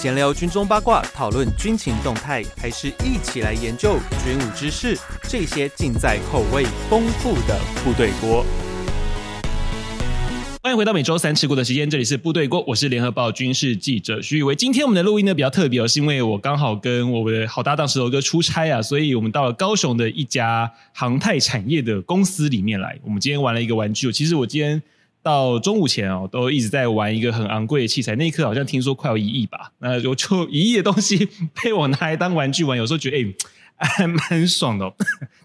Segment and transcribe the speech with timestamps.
[0.00, 4.98] 闲聊军中八卦，讨论军情动态，还是一起来研究军武知识？
[5.24, 8.42] 这些尽在口味丰富的部队锅。
[10.62, 14.56] 欢迎回到每周三吃锅的时间，这里是部队锅，我是联合报军事记者徐宇威。
[14.56, 22.98] 今天我们的录音呢比较特别，是因为我刚好跟我的好搭档石头哥出差啊，所以我们到了高雄的一家航太产业的公司里面来。
[23.04, 24.82] 我们今天玩了一个玩具，其实我今天
[25.22, 31.28] 到中午前哦，都一直在玩一个很昂贵的器材，那一刻好像听说快要一亿吧，那我就一亿的东西
[31.62, 33.16] 被我拿来当玩具玩，有时候觉得
[33.76, 34.92] 哎 还蛮爽的。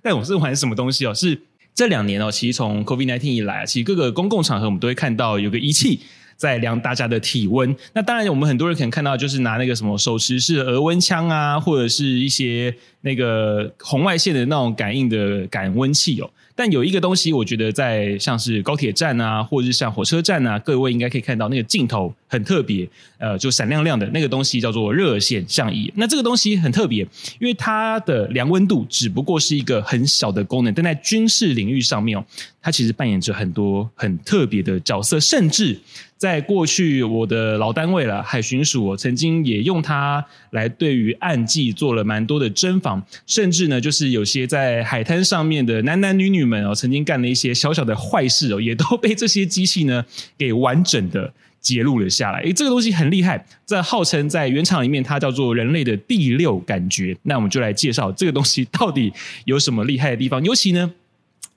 [0.02, 1.14] 但我是玩什么东西哦？
[1.14, 1.42] 是。
[1.74, 6.00] 这两年哦，其实从 COVID-19 一来，其实各个公共场合我们都会看到有个仪器
[6.38, 7.76] 在量大家的体温。
[7.92, 16.32] 那当然，我们很多人可能看到就是拿那个什么手持式额温枪啊，或者是一些那个红外线的那种感应的感温器哦。
[16.56, 22.88] 但有一个东西，我觉得在像是高铁站啊，或者是像火车站啊，各位应该可以看到那个镜头很特别，
[23.18, 25.92] 呃，就闪亮亮的那个东西叫做热显像仪。
[25.96, 27.04] 那这个东西很特别，
[27.40, 32.26] 因为它的量温度只不过是一个很小的功能，但在军事领域上面哦，
[32.62, 35.78] 它其实扮演着很多很特别的角色，甚至。
[36.18, 50.06] 在过去，我的老单位了海巡署，曾经也用它来对于暗记做了蛮多的侦防，甚至呢，就是有些在海滩上面的男男女女们哦，曾经干了一些小小的坏事哦，也都被这些机器呢
[50.38, 52.40] 给完整的 揭露了下来。
[52.40, 57.18] 诶，这个东西很厉害，在号称在原厂里面，它叫做人类的第六感觉。
[57.24, 59.12] 那我们就来介绍这个东西到底
[59.44, 60.94] 有什么厉害的地方，尤其呢。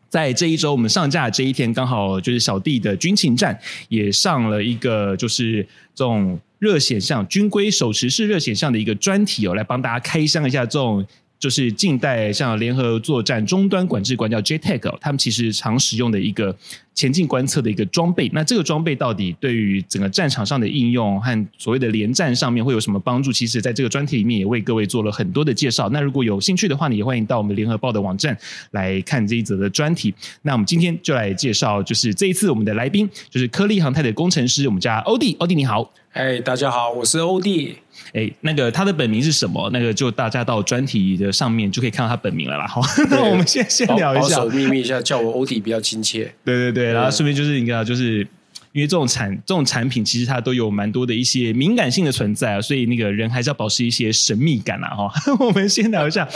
[0.09, 5.63] 在这一周，我们上架这一天，刚好就是小弟的军情站也上了一个，就是
[5.95, 11.07] 这种热显像军规手持式热显像的一个专题哦，来帮大家开箱一下这种。
[11.39, 16.55] 就是近代像联合作战终端管制官叫 JTAC，他们其实常使用的一个
[16.95, 18.29] 前进观测的一个装备。
[18.35, 23.33] 那这个装备到底对于整个战场上的应用和所谓的连战上面会有什么帮助？
[23.33, 25.89] 其实，在这个专题里面也为各位做了很多的介绍。
[25.91, 28.37] 那如果有兴趣的话，你也欢迎到我们联合报的网站
[28.73, 30.13] 来看这一则的专题。
[30.43, 35.93] 那我们今天就来介绍，就是这一次我们的来宾就是科利航太的工程师，我们家欧弟，欧弟你好。
[36.15, 37.77] 哎，大家好，我是欧弟。
[38.13, 39.69] 哎，那个他的本名是什么？
[39.73, 42.67] 那个就大家到专题的上面就可以看到他本名了啦。
[42.67, 46.33] 好， 那我们先先聊一下，保 守秘密一下，叫我欧弟比较亲切。
[46.45, 48.27] 对对对，然后顺便就是你知道，就是
[48.73, 54.89] 因为这种产这种产品，其实它都有蛮多的一些敏感性的存在啊，所以那个人还是要保持一些神秘感啊。
[54.89, 56.29] 哈， 我们先聊一下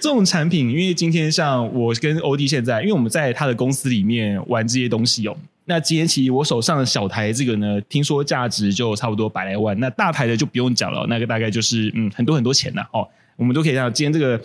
[0.00, 5.36] 这种产品，因为今天像我跟欧弟现在，因为我们在他的公司里面玩这些东西哦。
[5.68, 9.78] 那今天其实我手上的小台这个呢，听说价值就差不多百来万。
[9.80, 12.82] 那大台的就不用讲了，那个大概就是嗯很多很多钱呐。
[12.92, 14.40] 哦，我们都可以看到，今天这个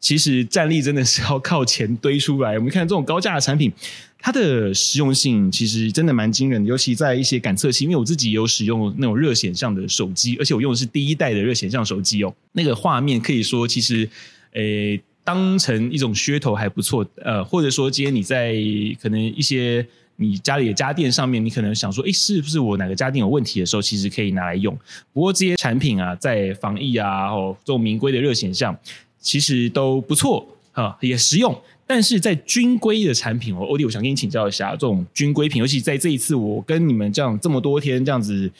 [0.00, 2.58] 其实战力真的是要靠钱堆出来。
[2.58, 3.72] 我们看这种高价的产品，
[4.18, 7.84] 它的实用性其实真的蛮惊人的，尤其在一些感测器。
[7.84, 12.34] 因为我自己也有使用那种热显像的手机，而且我用的是第一代的热显像手机哦。
[12.50, 14.08] 那个画面可以说其实
[14.54, 17.06] 诶当成一种噱头还不错。
[17.22, 18.56] 呃，或者说今天你在
[19.00, 19.86] 可能一些。
[20.16, 24.76] 你家里的家电上面，你可能想说，诶，是不是我哪个家电有问题的时候，其实可以拿来用。
[25.12, 28.76] 不过这些产品啊，在防疫啊，哦，这种民规的热显像，
[29.18, 31.60] 其实都不错啊，也实用。
[31.86, 38.50] 但是在军规的产品，哦，欧弟，我想跟你请教一下，这种军规品，尤其在这一次我跟你们这样这么多天这样子，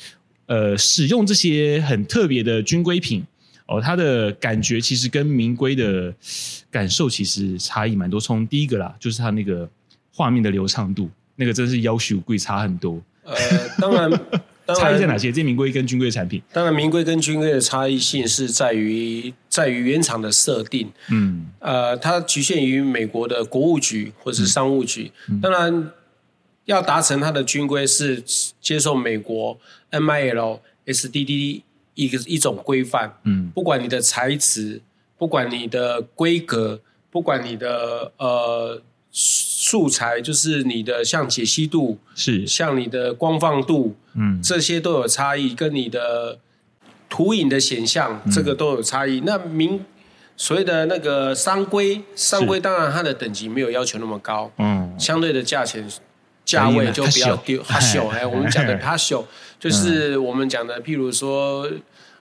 [0.46, 3.24] 呃，使用这些很特别的军规品，
[3.66, 6.12] 哦，它的感觉其实跟民规的
[6.70, 8.20] 感受其实差异蛮多。
[8.20, 9.66] 从第一个啦，就是它那个
[10.12, 11.08] 画面的流畅度。
[11.36, 13.00] 那个真是要求贵差很多。
[13.24, 13.34] 呃，
[13.78, 14.10] 当然，
[14.66, 15.32] 当然差异在哪些？
[15.32, 20.92] 这名规跟军规产品，当然名规跟军规的差异性是在于在于原厂的设定。
[21.10, 25.10] 嗯，呃，它局限于美国的国务局或者是商务局。
[25.28, 25.90] 嗯、当然，
[26.66, 28.22] 要达成它的军规是
[28.60, 29.58] 接受美国
[29.90, 31.62] MIL SDD
[31.94, 33.18] 一个一种规范。
[33.24, 34.82] 嗯，不管你的材质，
[35.16, 36.80] 不管你的规格，
[37.10, 38.82] 不管你的呃。
[39.66, 46.38] 素材就是你的像解析度是像你的光放度，嗯，这些都有差异，跟你的
[47.08, 49.20] 图影的显像，这个都有差异。
[49.20, 49.82] 嗯、那明
[50.36, 55.90] 所谓的那个商规，商规当然它的等级没有要求那么高，嗯，相对的价钱
[56.44, 57.56] 价位就比较低。
[57.56, 59.26] 哈秀，哎，我们讲的 哈秀，
[59.58, 61.66] 就是我们讲的，譬如说。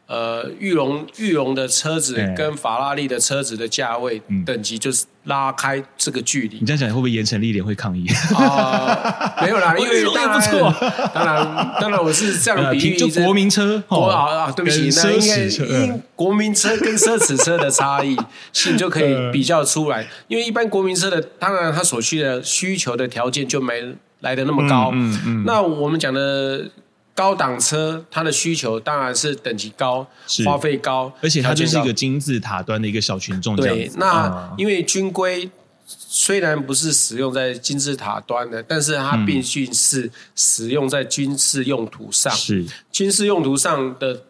[0.06, 6.58] 呃，玉龙玉龙的车子跟法拉利的车子的价位等级就是拉开这个距离。
[6.60, 8.06] 你这样讲会不会严惩历练会抗议？
[8.36, 10.74] 啊、呃，没有啦， 因为当然不错。
[11.14, 18.18] 当然，当然我是这样 比喻，就国民车，国啊啊，对不起，那应该因国民车跟奢侈车的差异
[18.52, 20.08] 性就可以 比较出来。
[20.28, 24.92] 因为一般国民车的，当然它所需的需求的条件就没来的那么高。
[24.94, 25.44] 嗯嗯，嗯。
[25.46, 26.66] 那我们讲的。
[27.16, 30.08] 高档车，它的需求当然是等级高，
[30.46, 33.56] 花费高，而且它就是一个金字塔端的一个小群众。
[33.56, 35.50] 对，那因为军规
[35.86, 44.24] 虽然不是使用在金字塔端的，但是它毕竟是使用在军事用途上，是军事用途上的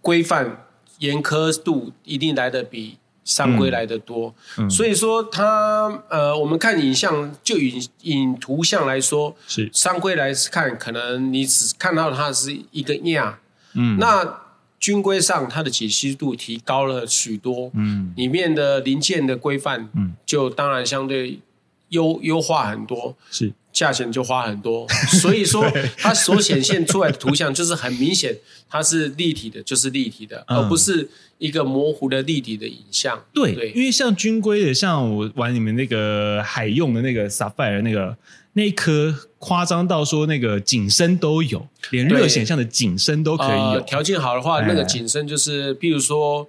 [0.00, 0.66] 规范
[0.98, 2.98] 严苛度一定来得比。
[3.24, 9.70] 商规来的多，嗯嗯、所以说它呃，我们看影像就影影图像来说，是。
[9.72, 13.38] 商规来看，可能你只看到它是一个亚，
[13.72, 14.42] 嗯，那
[14.78, 21.40] 军规上它的解析度提高了许多，嗯，里面的零件的规范，嗯，就当然相对
[21.88, 23.52] 优优化很多，是。
[23.74, 24.88] 价钱就花很多，
[25.20, 25.68] 所以说
[25.98, 28.34] 它所显现出来的图像就是很明显，
[28.70, 33.20] 它是立体的，就是立体的，嗯、而不是一个模糊的立体的影像。
[33.34, 33.72] 对，对。
[33.72, 38.16] 因为像军规的，像我玩你们那个海用的那个 Sapphire 那个
[38.52, 43.80] 那一颗，夸张到说那个景深都有，连热显像的景深都可以有。
[43.80, 46.48] 条、呃、件好的话，那个景深就是，譬如说，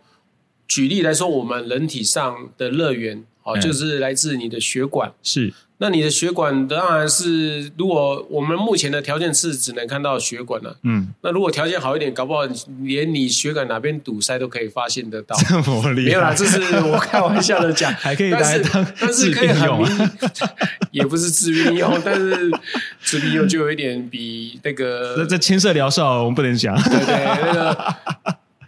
[0.68, 5.54] 举例来说，我们人体上的热源，哦，就是来自你的血管，是。
[5.78, 12.44] 那你的血管当然是，如果我们目前的条件是只能看到血管了，嗯，那如果条件好一点，搞不好
[12.82, 15.36] 连你血管哪边堵塞都可以发现得到。
[15.36, 16.08] 这么厉害？
[16.08, 18.64] 没有啦，这是我开玩笑的讲， 还可以但是
[19.02, 20.12] 但是可以很明，
[20.92, 22.50] 也不是治病用，但是
[23.04, 25.16] 治病用就有一点比那个。
[25.18, 26.74] 那这牵涉疗效，我们不能讲。
[26.84, 27.96] 对对，那个。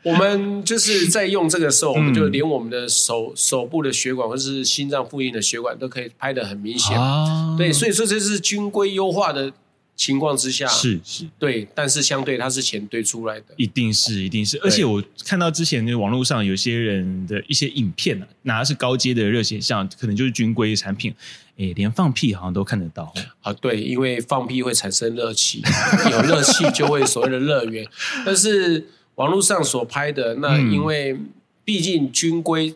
[0.08, 6.98] 我们就是在用这个时候，我们就连我们的手手部的血管或者是心脏附近的血管都可以拍得很明显。
[6.98, 9.52] 啊、对，所以说这是军规优化的
[9.98, 14.58] 情况之下，是是，对，但是相对它是钱堆出来的，一定是一定是。
[14.64, 21.14] 而且我看到之前那网络上有些人的一些影片啊，拿的是高阶的热显像，可能就是军规产品，
[21.58, 23.12] 哎，连放屁好像都看得到。
[23.42, 25.62] 啊，对，因为放屁会产生热气，
[26.12, 27.86] 有热气就会所谓的热源，
[28.26, 28.88] 但是。
[29.18, 31.18] 网络上所拍的那，因为
[31.66, 32.74] 毕竟军规，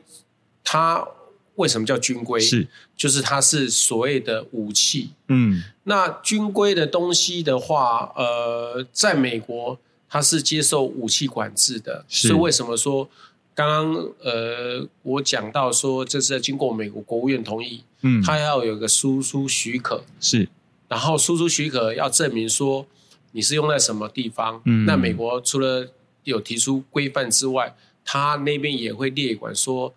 [0.63, 1.07] 它
[1.55, 2.39] 为什么叫军规？
[2.39, 2.67] 是，
[2.97, 5.11] 就是它是所谓的武器。
[5.27, 9.77] 嗯，那军规的东西的话，呃，在美国
[10.09, 12.27] 它是接受武器管制的，是。
[12.29, 13.07] 所以为什么说
[13.53, 20.49] 刚刚呃我讲到说这是要经过美国国务院同意，嗯，它要有个输出许可，是，
[20.87, 22.87] 然后输出许可要证明说
[23.31, 25.87] 你是用在什么地方，嗯，那美国除了
[26.23, 29.93] 有提出规范之外，他那边也会列管说，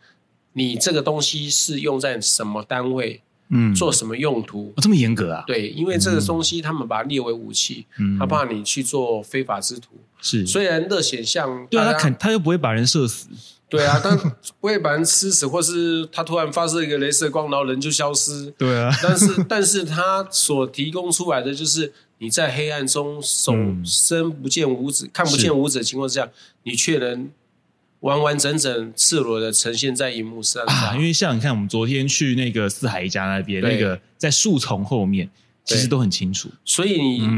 [0.53, 4.73] 你这个东西是用在什么单位，嗯，做什么用途？
[4.76, 5.44] 哦，这么严格啊？
[5.47, 9.91] 对，因为这个东西他们把它列为武器，嗯，他怕你去做非法之徒。
[10.21, 13.29] 是，虽然热显像，对啊，他肯他又不会把人射死，
[13.69, 18.91] 对啊，但不会把人吃死，或是他突然发射一个镭射光，然后人就消失，对啊。
[19.03, 21.93] 但是，但是他所提供出来的就是。
[22.25, 23.53] 你在黑暗中手
[23.85, 26.26] 伸不见五指，嗯、看不见五指的情况之下，
[26.62, 27.31] 你却能
[28.00, 30.94] 完完整整赤裸的呈现在荧幕上啊！
[30.97, 35.29] 因为像你看，我们昨天去那个四海一家那边，那个在树丛后面，
[35.65, 36.49] 其实都很清楚。
[36.65, 37.29] 所以你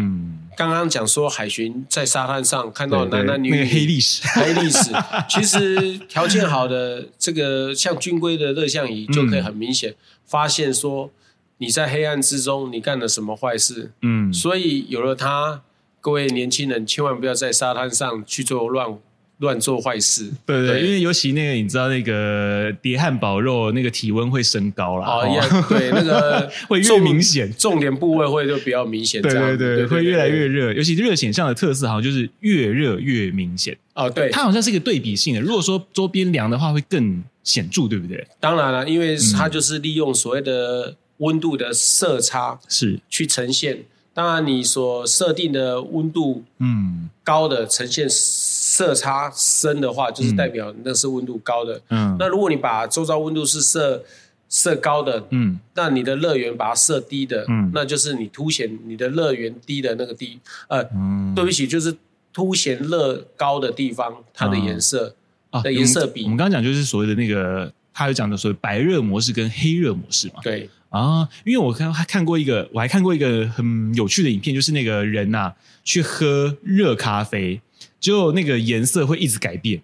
[0.56, 4.92] 刚刚讲说海巡在沙滩上看到男男女女，那个黑历史，黑历史，
[5.28, 11.10] 其实条件好的这个像军规的热像仪就可以很明显发现说。
[11.58, 13.90] 你在黑暗之中，你干了什么坏事？
[14.02, 15.62] 嗯，所以有了它，
[16.00, 18.98] 各位年轻人千万不要在沙滩上去做乱
[19.38, 20.30] 乱做坏事。
[20.44, 25.06] 对对，对，因为尤其那个你知道，那个叠汉堡肉那个体温会升高了。
[25.06, 29.22] 哦，对，那个 会越明显，重点部位会就比较明显。
[29.22, 30.74] 对对对，会越来越热。
[30.74, 33.74] 尤其热显像的特色，好像就是越热越明显。
[33.94, 35.40] 哦，对，它好像是一个对比性的。
[35.40, 38.26] 如果说周边凉的话，会更显著，对不对？
[38.38, 40.94] 当然了，因为它就是利用所谓的。
[41.18, 43.00] 温度的色差是。
[43.08, 47.08] 去呈现，当然你所设定的温度嗯。
[47.24, 51.82] 高的呈现色差深的话，就是代表那是温度高的。
[51.88, 54.00] 嗯，那如果你把周遭温度是设
[54.48, 61.96] 设高的，嗯，那你的乐园把它设低的，嗯，那就是你凸显你的乐园低的那个低，呃，嗯，对不起，就是
[62.32, 65.12] 凸显乐高的地方它的颜色
[65.50, 66.22] 啊的颜色比。
[66.22, 70.34] 我们刚刚讲就是所谓的那个，他有讲的所谓白热模式跟黑热模式嘛？
[70.42, 70.68] 对。
[70.90, 77.60] 啊，因为我刚还看过一个，我还看过一个很有趣的影片，就是那个人呐、啊、去喝热咖啡，
[77.98, 79.82] 就那个颜色会一直改变，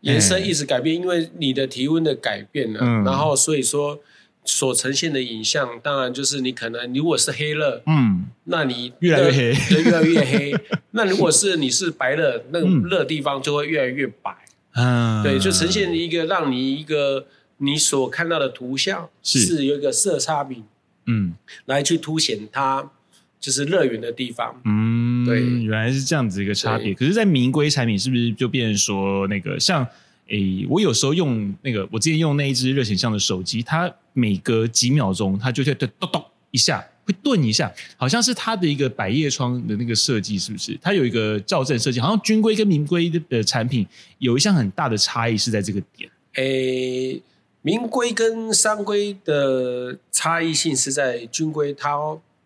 [0.00, 4.00] 颜色一直改变，因为你的体温的改变了，嗯、然后所以说
[4.44, 10.54] 所呈现的影像，当然就是你可能如果是黑热，嗯，那你越来越黑，对，越来越黑。
[10.92, 14.34] 那如果是你是白热，那个热地方就会越来越白，
[14.74, 17.26] 嗯，对，就呈现一个让你一个。
[17.58, 20.64] 你所看到的图像是有一个色差比，
[21.06, 21.32] 嗯，
[21.66, 22.90] 来去凸显它
[23.38, 24.60] 就是乐园的地方。
[24.64, 26.92] 嗯，对，原来是这样子一个差别。
[26.92, 29.86] 可是，在名规产品是不是就变成说那个像？
[30.26, 40.78] 诶，我有时候用那个，我之前用那一只热显像的手机，它每隔几秒钟，它就会咚咚咚一下，会顿一下，好像是它的一个百叶窗的那个设计，是不是？
[40.82, 43.86] 它有一个校正设计，好像军规跟民规的的产品
[44.18, 46.10] 有一项很大的差异是在这个点。
[46.34, 47.22] 诶，
[47.62, 51.96] 民规跟商规的差异性是在军规，它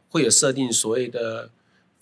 [0.09, 1.51] 会有设定所谓的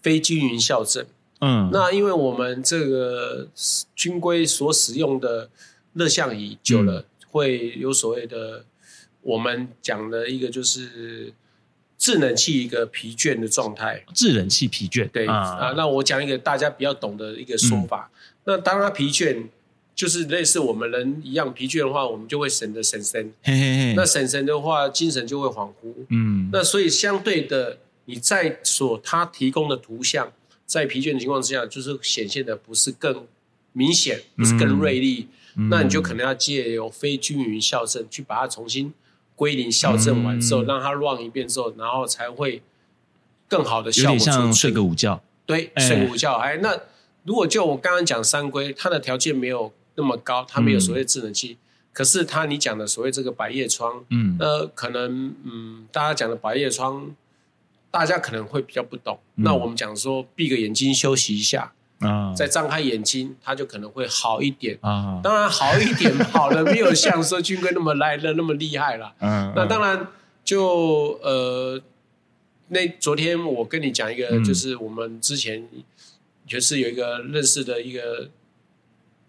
[0.03, 1.05] 非均匀校正。
[1.41, 3.49] 嗯，那因为我们这个
[3.95, 5.49] 军规所使用的。
[5.97, 8.65] 热像仪久了、嗯、会有所谓的，
[9.23, 11.33] 我们讲的一个就是
[12.05, 14.05] 制冷器一个疲倦的状态。
[14.13, 15.73] 制冷器疲倦，对啊，啊。
[15.75, 18.11] 那我讲一个大家比较懂的一个说法。
[18.13, 19.47] 嗯、那当他疲倦，
[19.95, 23.33] 就是类似我们人一样疲倦的话，我们就会神的神神。
[23.43, 23.95] 嘿嘿嘿。
[23.97, 25.95] 那神神的话，精神就会恍惚。
[26.11, 26.51] 嗯。
[26.53, 30.31] 那所以相对的，你在所他提供的图像，
[30.67, 33.27] 在疲倦的情况之下，就是显现的不是更
[33.73, 35.29] 明显，不是更锐利。
[35.57, 38.93] 嗯那你就可能要借由非均匀校正去把它重新
[39.37, 42.63] 归零校正完之后，嗯、让它 run 一遍之后，然后才会
[43.49, 44.13] 更好的效果。
[44.13, 45.23] 有点像睡个午觉。
[45.47, 46.35] 对，睡个午觉。
[46.35, 46.79] 哎，哎，那
[47.25, 51.59] 如果就我刚刚讲三规，它的条件没有那么高，它没有所谓制冷器，嗯、
[51.93, 57.11] 可是它你讲的所谓这个百叶窗，嗯，那可能嗯，大家讲的百叶窗，
[57.91, 59.19] 大家可能会比较不懂。
[59.37, 61.73] 嗯、那我们讲说闭个眼睛休息一下。
[62.01, 65.21] 啊，再张开眼睛，他就可能会好一点啊。
[65.23, 69.13] 当然，好一点好了，没有像说军哥那么来的那么厉害了。
[69.21, 70.07] 嗯，那当然
[70.45, 71.81] 就呃，
[72.69, 75.69] 那昨天我跟你讲一个，就是我们之前
[76.47, 78.29] 就是有一个认识的一个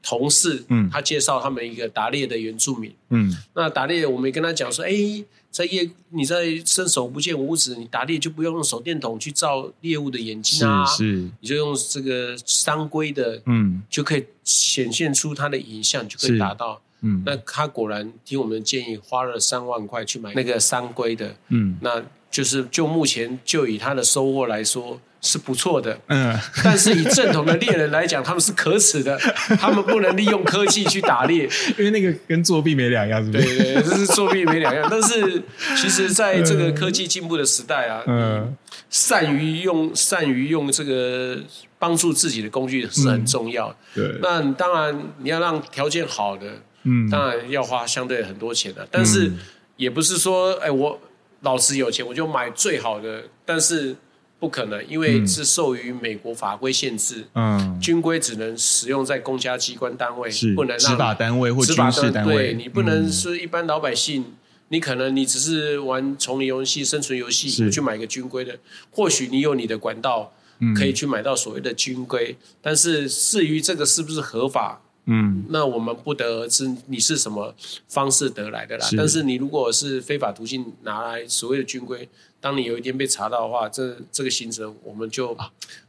[0.02, 5.24] 同事，嗯，他介绍他们一个打猎的原住民，嗯，那打猎我们跟他讲说，哎。
[5.56, 11.32] 在夜，你在伸手不见五指，你打猎就不用用手电筒去照猎物的眼睛啊，是，是。
[11.40, 22.04] 你就用这个三规的，嗯，就可以显现出它的影像，就可以达到，嗯，那他果然听我们的建议，花了三万块去买那个三规的，嗯，那
[22.36, 25.00] 就是就目前就以他的收获来说。
[25.22, 29.18] 是不错的，嗯， 但是以正统的猎人来讲，他们是可耻的，
[29.60, 31.50] 他们不能利用科技去打猎，
[31.80, 33.58] 因为那个跟作弊没两样，是不是？
[33.58, 34.88] 对对，这是作弊没两样。
[34.88, 35.42] 但是
[35.76, 38.56] 其实，在这个科技进步的时代啊，嗯，
[38.92, 41.40] 善于用善于用这个
[41.80, 43.76] 帮助自己的工具是很重要。
[43.96, 46.46] 对，那当然你要让条件好的，
[46.84, 49.32] 嗯，当然要花相对很多钱的，但是
[49.76, 51.02] 也不是说，哎，我
[51.46, 53.96] 老子有钱我就买最好的，但是。
[54.38, 57.26] 不可能，因为是受于美国法规限制。
[57.34, 62.36] 嗯，军规只能使用在公家机关单位，是不能让执法单位或军事单位。
[62.36, 64.34] 对，你不能是一般老百姓，嗯、
[64.68, 68.60] 你可能你只是玩丛林游戏、生存游戏，是去买个军规的，
[68.92, 70.34] 或许你有你的管道
[70.76, 74.82] 可以去买到所谓的军规，嗯、但是至于这个是不是合法？
[75.08, 77.54] 嗯，那我们不得而知，你是什么
[77.88, 78.86] 方式得来的啦？
[78.86, 82.10] 是，但是你如果是非法途径拿来所谓的军规，
[82.42, 85.38] 当你有一天被查到的话，这这个刑责我们就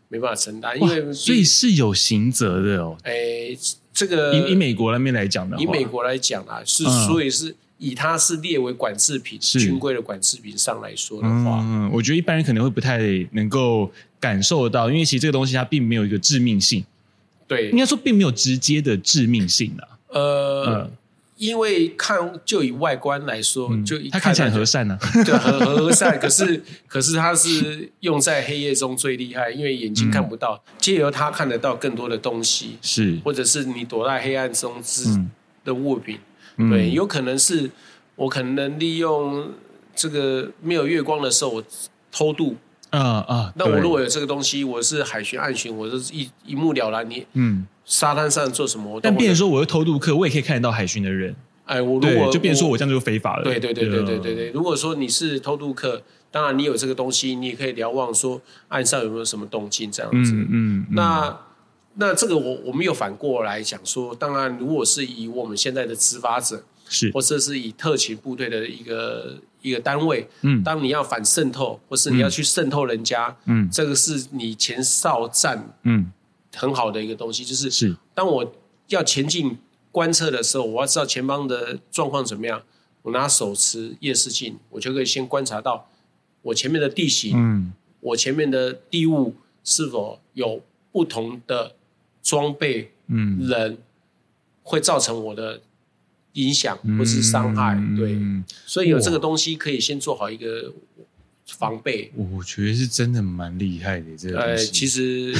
[0.09, 2.97] 没办法承担，因为所以是有刑责的哦。
[3.05, 3.57] 哎，
[3.93, 9.59] 这个以以美国那边来讲的话，以美国来讲啊，是所以是以它是列为管制品，是。
[9.59, 13.01] 军规的管制品上来说的话，嗯，我觉得一般人可能会不太
[13.33, 16.85] 能够感受到，因为其实这个东西它并没有一个致命性。
[17.47, 19.99] 对，应该说并没有直接的致命性啊。
[20.09, 20.91] 呃，嗯、
[21.37, 26.19] 因为看就以外观来说，嗯、就一看它看起来很和善呢、啊， 对，很和善。
[26.19, 35.05] 可是， 可是它是用在黑夜中最厉害，因为眼睛看不到，借、嗯、由他看得到更多的东西，是，或者是你躲在黑暗中之
[35.65, 36.19] 的物品，
[36.57, 37.71] 嗯、对，有可能是
[38.15, 39.53] 我可能利用
[39.95, 41.65] 这个没有月光的时候，我
[42.11, 42.57] 偷渡。
[42.97, 43.53] 啊啊！
[43.57, 47.09] 那我如果有这个东西，我是海巡、岸巡，我是一一目了然。
[47.09, 48.99] 你嗯，沙滩上做什么？
[49.03, 51.35] 但变成说我是偷渡客，我也可以看得到海巡的人。
[51.67, 53.45] 哎，我如果就变成说我这样就非法了。
[53.45, 54.51] 对对对对对对对。
[54.51, 60.33] 如果说你是偷渡客，当然你有这个东西，你也可以瞭望说岸上有没有什么动静这样子。
[60.33, 60.87] 嗯嗯。
[60.93, 61.39] 那
[61.97, 69.37] 那这个我我们又反过来讲说，当然如果是以我们现在的执法者是，或者是以特勤部队的一个。
[69.67, 76.13] 一个单位，嗯，当你要反渗透，或是你要去渗透人家，嗯，这个是你前哨站，嗯，
[76.55, 77.97] 很好的一个东西，就是是。
[78.15, 78.55] 当我
[78.87, 79.59] 要前进
[79.91, 82.63] 观测的时候，我要知道前方的状况怎么样，
[83.03, 85.89] 我拿手持夜视镜，我就可以先观察到
[86.43, 91.75] 我前面的地形，嗯，我前面的地物是否有不同的
[92.23, 93.79] 装备，嗯，人
[94.63, 95.61] 会造成我的。
[96.37, 98.17] 影响或是伤害，嗯、对，
[98.67, 100.71] 所以有这个东西可以先做好一个
[101.47, 102.13] 防备。
[102.15, 105.33] 我觉得是真的蛮厉害的，这个呃，其实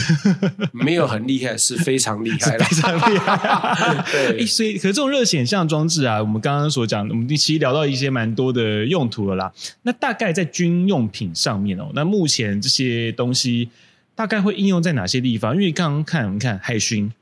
[0.73, 4.05] 没有很厉害，是非常厉害， 非常厉害。
[4.11, 9.53] 对，所以可是这种热显像装置啊，我们刚刚所讲，我们其实聊到一些蛮多的用途了啦。
[9.83, 13.69] 那大概在军用品上面哦，那目前这些东西
[14.15, 15.55] 大概会应用在哪些地方？
[15.55, 17.13] 因为刚刚看我们看海巡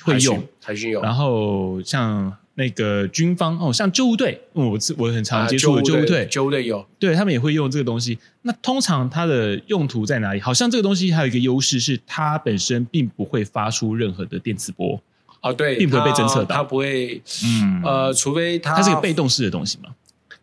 [0.00, 2.34] 会用，海巡有，然后像。
[2.58, 6.66] 那个军方哦，像救护队，我我很常接触的救护队，救护队。
[6.66, 8.18] 有，对他们也会用这个东西。
[8.42, 10.40] 那通常它的用途在哪里？
[10.40, 15.00] 好像这个东西还有一个优势是，它本身并不会发出任何的电磁波。
[15.40, 19.90] 哦，对，并不会被侦测到，它不会，嗯，呃，除非它它是个被动式的东西嘛，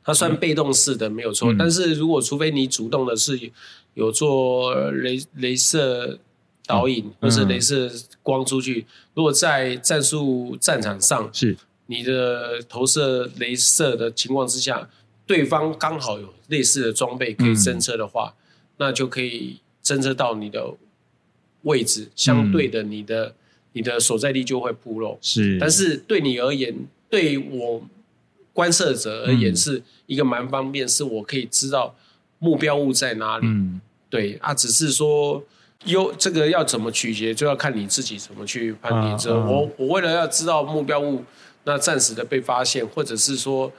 [0.01, 1.51] 它算被动式的没有错。
[1.51, 3.38] 嗯、但是如果除非你主动的是
[3.93, 6.17] 有做雷镭射
[6.65, 7.91] 导引、嗯、或是镭射
[8.24, 11.57] 光出去，如果在战术战场上是。
[11.88, 14.89] 你的投射镭射的情况之下，
[15.27, 18.42] 对方刚好有类似的装备可以侦测的话，嗯、
[18.77, 20.74] 那就可以侦测到你的
[21.62, 23.34] 位置，相对的，你的、嗯、
[23.74, 25.18] 你的所在地就会暴露。
[25.22, 26.75] 是，但是对你而言，
[27.08, 27.84] 对我
[28.51, 31.96] 观测者而言，是一个蛮方便，是我可以知道
[32.39, 33.46] 目标物在哪里。
[33.46, 35.44] 嗯，对啊，只是说，
[35.86, 39.15] 有这个要怎么取决，就要看你自己怎么去判定。
[39.20, 41.24] 这、啊、我我为了要知道目标物。
[41.65, 43.72] 那暂时的被发现，或者是说，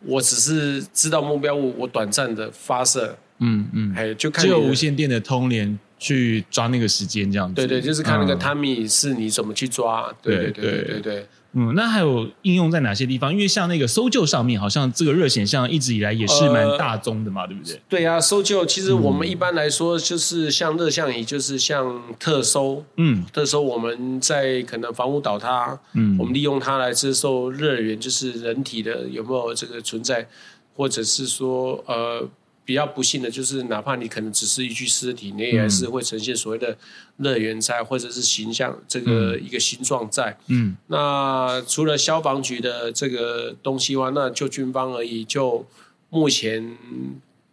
[0.00, 7.54] 我只是知道目标物，我短暂的发射，嗯嗯，哎，就看只有无线电的通联去抓那个时间这样子。
[7.54, 10.12] 对对，就是看那个 timing 是你怎么去抓。
[10.20, 11.26] 对对对对对对。
[11.54, 13.32] 嗯，那还有应用在哪些地方？
[13.32, 17.80] 因为像那个搜救上面，好像这个热显像一直以来也是蛮大宗的嘛，呃、对不对？
[17.88, 30.28] 对啊，搜救其实我们一般来说就是像热像仪，就是像特搜，嗯，特搜我们在可能房屋倒塌，嗯，我们利用它来接受热源，就是人体的有没有这个存在，
[30.76, 32.28] 或者是说呃。
[32.68, 36.76] 比较不幸的就是，哪怕你可能只是一具尸体，你也还是会呈现所谓的
[37.16, 40.36] 热源在，或者是形象这个一个形状在。
[40.48, 45.24] 嗯，那除了消防局的这个东西外，那就军方而已。
[45.24, 45.66] 就
[46.10, 46.76] 目前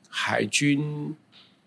[0.10, 1.16] 海军、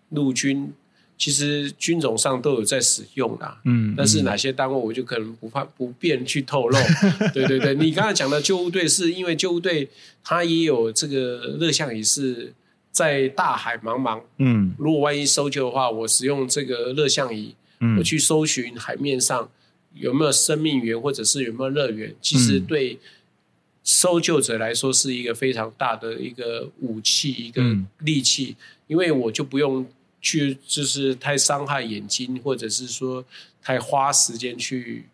[0.09, 0.71] 陆军，
[1.17, 3.59] 其实军种上都有在使用啦。
[3.65, 6.77] 嗯，但是哪些单位，我就可能不怕不便去透露。
[7.33, 9.89] 对对对，你刚才讲的救护队，是因为救护队
[10.23, 12.53] 它也有这个热像仪是。
[12.91, 19.49] 在大海茫茫，嗯，如果万一搜救的话，我使用这个热像仪，嗯，我去搜寻海面上
[19.93, 22.99] 有没有生命源，或者是有没有热源，其实对
[23.83, 27.63] 搜救者来说是一个非常大的一个武器，一个
[27.99, 29.87] 利器，嗯，因为我就不用
[30.19, 33.23] 去就是太伤害眼睛，或者是说
[33.61, 35.05] 太花时间去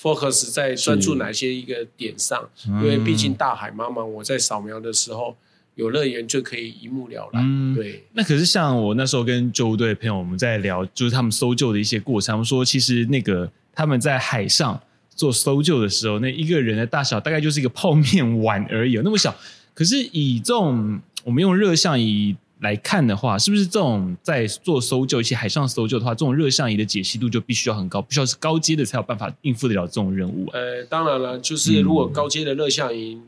[0.00, 5.36] focus 在专注哪些一个点上，因为毕竟大海茫茫，我在扫描的时候。
[5.76, 7.42] 有乐园就可以一目了然。
[7.42, 8.04] 嗯，对。
[8.12, 12.32] 那可是像我那时候跟救护队的朋友我们在聊，就是他们搜救的一些过程。
[12.32, 14.78] 他们说，其实那个他们在海上
[15.14, 19.34] 做搜救的时候，那一个人的大小大概就是一个泡面碗而已，那么小。
[19.72, 30.58] 可是以这种我们用热像仪来看的话，是不是这种在做搜救一些海上搜救的话，这种热像仪的解析度就必须要很高，必须要是高阶的才有办法应付得了这种任务啊？
[30.58, 33.14] 呃，当然了，就是如果高阶的热像仪。
[33.14, 33.22] 嗯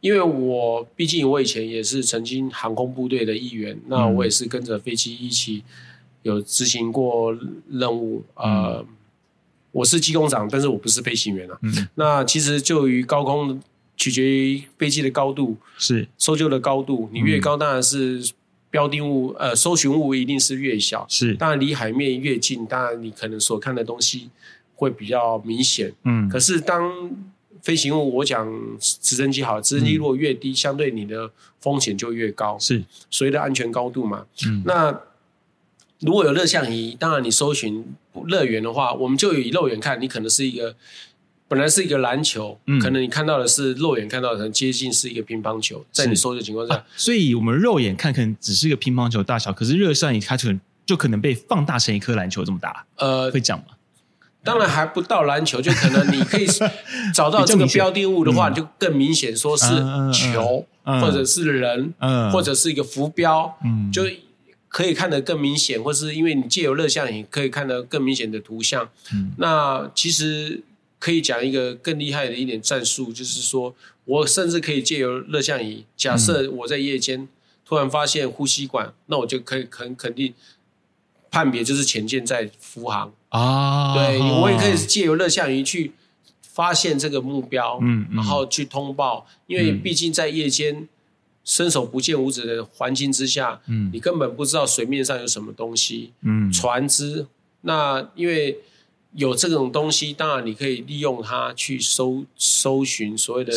[0.00, 5.62] 因为我毕竟我以前也是曾经航空部队的一员，嗯、那我也是跟着飞机一起
[6.22, 7.36] 有执行过
[7.68, 8.22] 任务。
[8.34, 8.86] 嗯、呃，
[9.72, 11.58] 我是机工长，但是我不是飞行员啊。
[11.62, 13.60] 嗯、那其实就于高空
[13.96, 17.08] 取决于飞机的高度，是搜救的高度。
[17.12, 18.22] 你越高，当然是
[18.70, 21.04] 标定物，呃，搜寻物一定是越小。
[21.08, 24.28] 是，当然离海面越近，当然你可能所看的东西
[24.76, 25.92] 会比较明显。
[26.04, 27.10] 嗯，可是当
[27.62, 32.82] 飞行物，我讲直升机好，直升机如果越低，嗯、相对你的风险就越高，是。
[33.10, 34.26] 所谓的安全高度嘛。
[34.46, 35.00] 嗯，那
[36.00, 37.84] 如果有热像仪，当然你搜寻
[38.26, 40.74] 乐园的话，我们就以肉眼看，你可能是一个
[41.48, 53.64] 本来是一个篮球，嗯、可能你看到的是肉眼看到的，很接近是一个乒乓球，在你搜的情况下、啊，所以我们肉眼看可能只是一个乒乓球大小，可是热像仪它可能就可能被放大成一颗篮球这么大，呃，会讲吗？
[54.48, 56.46] 当然还不到篮球，就可能你可以
[57.12, 59.66] 找到 这个标的物的话，就更明显说是
[60.10, 61.92] 球，或者是人，
[62.32, 63.54] 或者是一个浮标，
[63.92, 64.04] 就
[64.68, 68.88] 可以看得更明显，或是因为你借由热像仪可以看得更明显的图像。
[69.36, 70.62] 那其实
[70.98, 73.74] 可以讲一个更厉害的一点战术，就是说
[74.06, 77.28] 我甚至可以借由热像仪，假设我在夜间
[77.66, 80.32] 突然发现呼吸管，那我就可以肯肯定
[81.30, 83.12] 判别就是潜舰在浮航。
[83.28, 85.92] 啊，对，我也可以借由热像仪去
[86.40, 90.88] 发现这个目标，嗯，然后去通报，因为毕竟在夜间
[91.44, 97.26] 伸手不见五指的环境之下，嗯，你根本不知道水面上有什么东西，嗯，船只。
[97.62, 98.58] 那因为
[99.14, 103.52] 有这种东西，当然你可以利用它去搜搜寻所谓的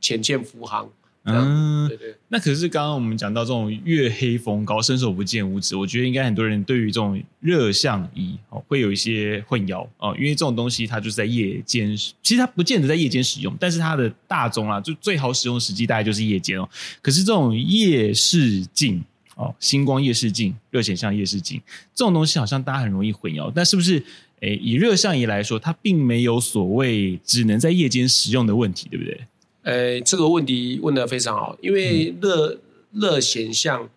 [0.00, 0.88] 潜舰浮航。
[1.24, 2.14] 嗯，对对。
[2.28, 16.68] 那可是刚刚我们讲到这种月黑风高、伸手不见五指，我觉得应该很多人对于这种热像仪哦会有一些混淆哦，因为这种东西它就是在夜间，其实它不见得在夜间使用，但是它的大宗啊，就最好使用时机大概就是夜间哦。
[17.02, 19.04] 可是这种夜视镜
[19.36, 21.60] 哦，星光夜视镜、热显像夜视镜
[21.94, 23.52] 这种东西，好像大家很容易混淆。
[23.54, 24.02] 但是不是？
[24.40, 29.20] 诶，以热像仪来说，它并没有所谓只能在夜间使用的问题，对不对？
[29.62, 32.58] 呃，这个问题问的非常好，因为热
[32.92, 33.88] 热显像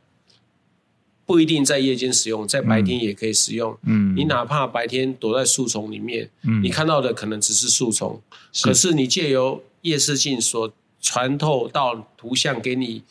[1.25, 3.77] 不一定在夜间使用，在白天也可以使用。
[3.83, 8.21] 嗯，你哪怕白天躲在树丛里面，嗯，你看到的可能只是树丛，
[8.51, 13.01] 是，可是你借由夜视镜所穿透到图像给你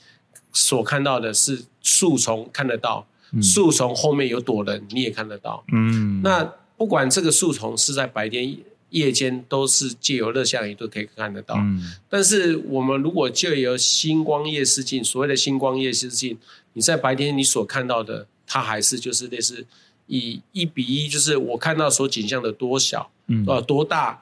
[0.53, 5.65] 所看到的是树丛看得到，嗯，树丛后面有躲人，你也看得到。
[5.73, 6.45] 嗯，那
[6.77, 8.59] 不管这个树丛是在白天。
[8.93, 16.37] 夜间都是借由热像仪都可以看得到，嗯，但是我们如果借由星光夜视镜，所谓的星光夜视镜，
[16.75, 19.67] 你在白天你所看到的，它还是就是类似
[20.07, 24.21] 以一比一，就是我看到所景象的多小，嗯，呃，多大，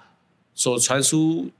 [0.54, 1.50] 所传输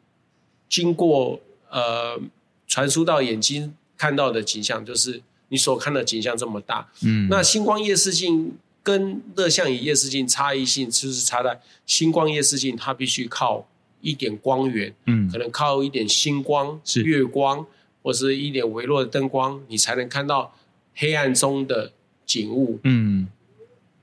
[0.68, 2.20] 经过呃
[2.68, 8.52] 传输到眼睛看到的景象，就是你所看的景象这么大，嗯，那星光夜视镜。
[8.82, 13.66] 跟热像仪夜视镜差异性就是差在星光夜视镜，它必须靠
[14.00, 17.66] 一点光源，嗯，可能靠一点星光、是月光，
[18.02, 20.54] 或是一点微弱的灯光，你才能看到
[20.94, 21.92] 黑暗中的
[22.24, 23.28] 景物，嗯。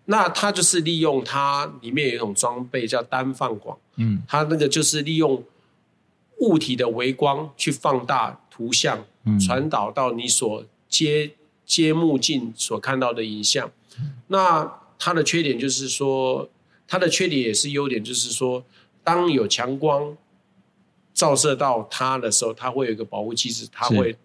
[0.09, 5.43] 那它就是利用它里面有一种装备叫单放广，嗯，它那个就是利用
[6.39, 11.31] 物体的微光去放大图像，嗯，传导到你所接
[11.65, 13.69] 接目镜所看到的影像。
[14.27, 16.49] 那它的缺点就是说，
[16.87, 18.63] 它的缺点也是优点，就是说，
[19.03, 20.17] 当有强光
[21.13, 24.15] 照射到它的时候，它会有一个保护机制，它会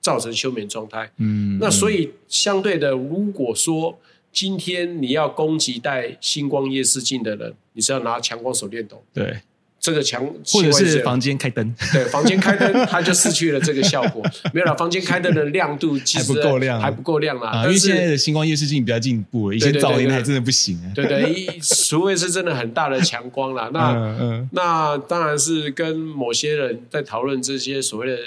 [0.00, 1.10] 造成休眠状态。
[1.16, 3.98] 嗯，那所以相对的，如果说
[4.32, 9.02] 今天你要攻击带星光夜视镜的人，你是要拿强光手电筒。
[9.12, 9.40] 对。
[9.88, 10.22] 这个墙，
[10.52, 14.22] 或者是房间开灯，对，房间开灯， 它就失去了这个效果。
[14.52, 17.48] 没有了，房间开灯的亮度其实还不够亮，还不够亮啦。
[17.48, 20.78] 啊，因为现在的星光夜视镜比较进步了，一些噪音还真的不行。
[20.94, 23.70] 对对，对，对，除非是真的很大的强光啦。
[23.72, 28.18] 那嗯，嗯，那当然是跟某些人在讨论这些所谓的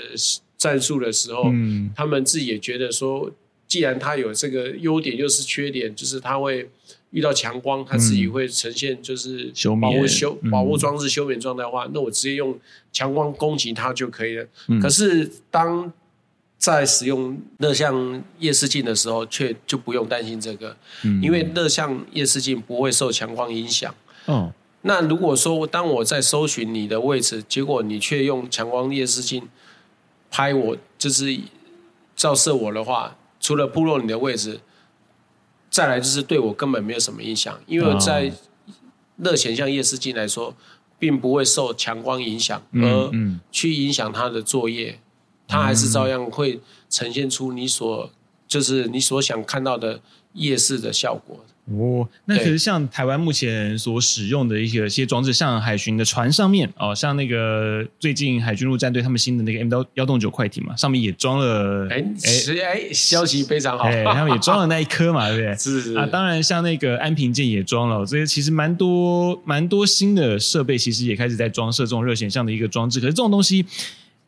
[0.58, 3.30] 战术的时候，嗯，他们自己也觉得说，
[3.68, 6.68] 既然它有这个优点，又是缺点，就是它会。
[7.12, 12.58] 遇到强光，它自己会呈现就是保护休保护装置休眠状态的话，那我直接用
[12.92, 14.48] 强光攻击它就可以了。
[14.68, 15.92] 嗯、可是当
[16.58, 23.94] 在使用热像夜视镜的时候，却就不用担心这个，嗯、因为热像夜视镜不会受强光影响。
[24.28, 29.48] 哦，那如果说当我在搜寻你的位置，结果你却用强光夜视镜
[30.30, 31.38] 拍我，就是
[32.16, 34.62] 照射我的话，除了暴露你的位置。
[35.72, 38.32] 再来就是对我根本没有什么影响，因为在
[39.16, 40.54] 热显像夜视镜来说，
[41.00, 43.12] 并不会受强光影响，而
[43.52, 45.00] 去影响它的作业，
[45.48, 48.12] 它还是照样会呈现出你所
[48.48, 50.02] 就是你所想看到的
[50.34, 51.40] 夜视的效果。
[51.66, 62.04] 哦，那可是像台湾目前所使用的一些些装置，像海巡的船上面哦，像那个最近海军陆战队他们新的那个 M 幺幺洞九快艇嘛，上面也装了，哎
[62.64, 65.56] 哎，消息非常好，哎，他们也装了那一颗嘛，对不对？
[65.56, 73.00] 是是啊，当然像那个安平舰也装了，这些其实蛮多蛮多新的设备，其实也开始在装设这种热显像的一个装置。
[73.00, 73.66] 可是这种东西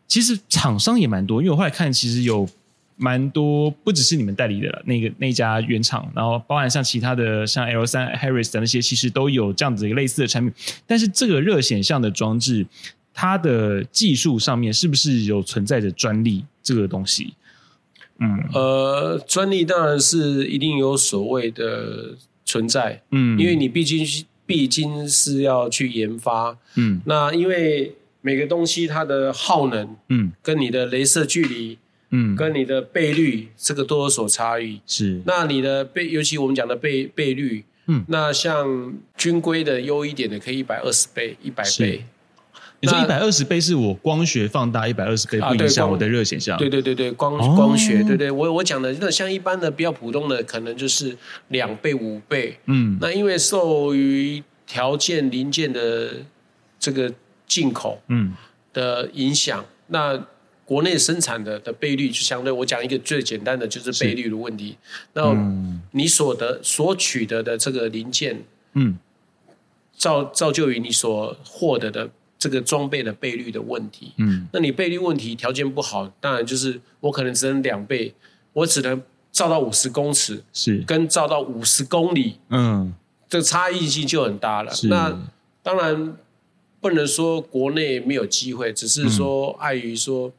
[0.07, 2.47] 其实厂商也蛮多，因为我后来看其实有。
[2.95, 10.53] 蛮多，不只是你们代理的了，那个那家原厂，然后包含像其他的，像 L 三 Harris 的那些，其实都有这样子一个类似的产品。
[10.85, 12.65] 但是这个热显像的装置，
[13.13, 17.33] 它的技术上面是不是有存在着专利这个东西？
[18.19, 24.05] 嗯，呃，专利当然是一定有所谓的存在，嗯，因为你毕竟
[24.45, 31.79] 毕竟是要去研发，嗯，那因为每个东西它的耗能，嗯，跟你的镭射距离。
[32.15, 34.79] 嗯，跟你的倍率这个都有所差异。
[34.85, 42.05] 是，那你的倍，尤其我们讲的倍倍率，嗯，那像军规的优一点的，可以一百二十倍、一百倍。
[42.81, 46.55] 你说一百二十倍是我光学放大一百二十倍，不影响我的热显像。
[46.59, 52.59] 对对对对，光光学，对对，我我讲的那像一般的比较普通的，可能就是两倍、五倍。
[52.67, 56.11] 嗯，那因为受于条件零件的
[56.77, 57.11] 这个
[57.47, 58.33] 进口，嗯
[58.71, 60.23] 的影响，那。
[60.65, 64.77] 国内生产的的倍率就相对，我讲一个最简单的就是倍率的问题。
[65.11, 65.35] 那
[65.91, 68.41] 你所得所取得的这个零件，
[68.73, 68.97] 嗯，
[69.97, 74.13] 造造就于你所获得的这个装备的倍率的问题。
[74.17, 78.13] 嗯，那你倍率问题条件不好，当然就是我可能只能两倍，
[78.53, 82.93] 我只能造到五十公尺，是跟造到五十公里，嗯，
[83.27, 84.71] 这个差异性就很大了。
[84.83, 85.21] 那
[85.61, 86.15] 当然
[86.79, 90.31] 不能说国内没有机会，只是说碍于说。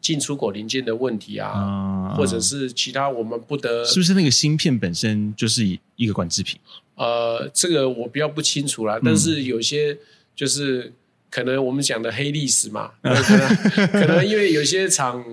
[0.00, 5.64] 进出口零件的问题啊，嗯、或者是其他我们不得，是不是那个芯片本身就是
[5.96, 6.58] 一个管制品？
[6.94, 8.96] 呃，这个我比较不清楚啦。
[8.98, 9.96] 嗯、但是有些
[10.34, 10.92] 就是
[11.30, 15.24] 可能我们讲的黑历史嘛， 可能可能因为有些厂、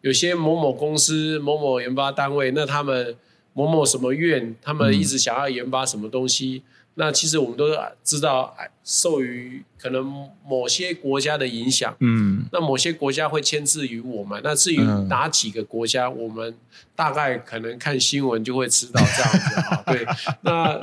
[0.00, 3.16] 有些某某公司、某某研发单位，那他们
[3.52, 6.62] 某某什么院，他们一直想要研发什么东西。
[6.64, 7.66] 嗯那其实我们都
[8.04, 10.04] 知道，受于可能
[10.44, 14.38] 某些国家的影响，嗯，那某些国家会牵制于我们。
[14.44, 14.76] 那至于
[15.08, 16.54] 哪几个国家，嗯、我们
[16.94, 19.82] 大概可能看新闻就会知道这样子啊。
[19.86, 20.06] 对，
[20.42, 20.78] 那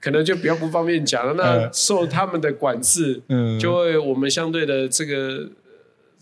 [0.00, 1.34] 可能就比较不方便讲了。
[1.34, 5.46] 那受他们的管制，嗯，就会我们相对的这个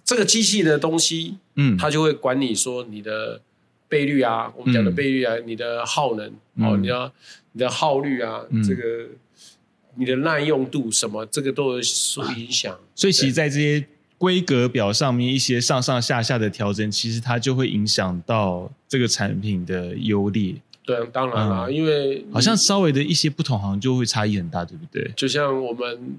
[0.02, 3.40] 这个机器的东西，嗯，它就会管你说你的
[3.88, 7.12] 倍率啊，我们讲的倍率啊，嗯、你的耗能哦，你要
[7.52, 9.06] 你的耗率啊，嗯、这个。
[9.98, 12.78] 你的耐用度什么，这个都有所影响。
[12.94, 13.84] 所以，其实，在这些
[14.16, 20.54] 规格表上面，一些上上下下的调整，其实它就会影响到这个产品的优劣。
[20.84, 25.10] 对，当然啦，嗯、因为好像稍微的一些不同，好像就会差异很大，对不对？
[25.16, 26.18] 就像我们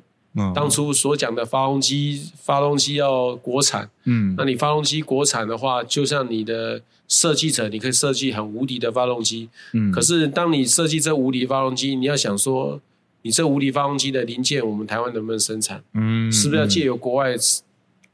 [0.53, 12.81] 当初所讲的发动机，嗯、发动机要国产，嗯，那你发动机国产的话，就像你的设计者，你可以设计很无敌的发动机，嗯，可是当你设计这无敌发动机，你要想说。
[13.21, 15.83] 你这无敌发动机的零件，我们台湾能不能生产？
[15.93, 17.39] 嗯，是不是要借由国外、嗯、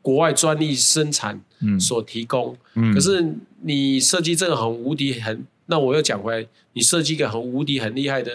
[0.02, 1.40] 国外专利生产
[1.80, 2.58] 所提供？
[2.74, 3.24] 嗯，可是
[3.62, 8.32] 你设计这个很无敌很，那我又讲回来，你设计一个很无敌很厉害的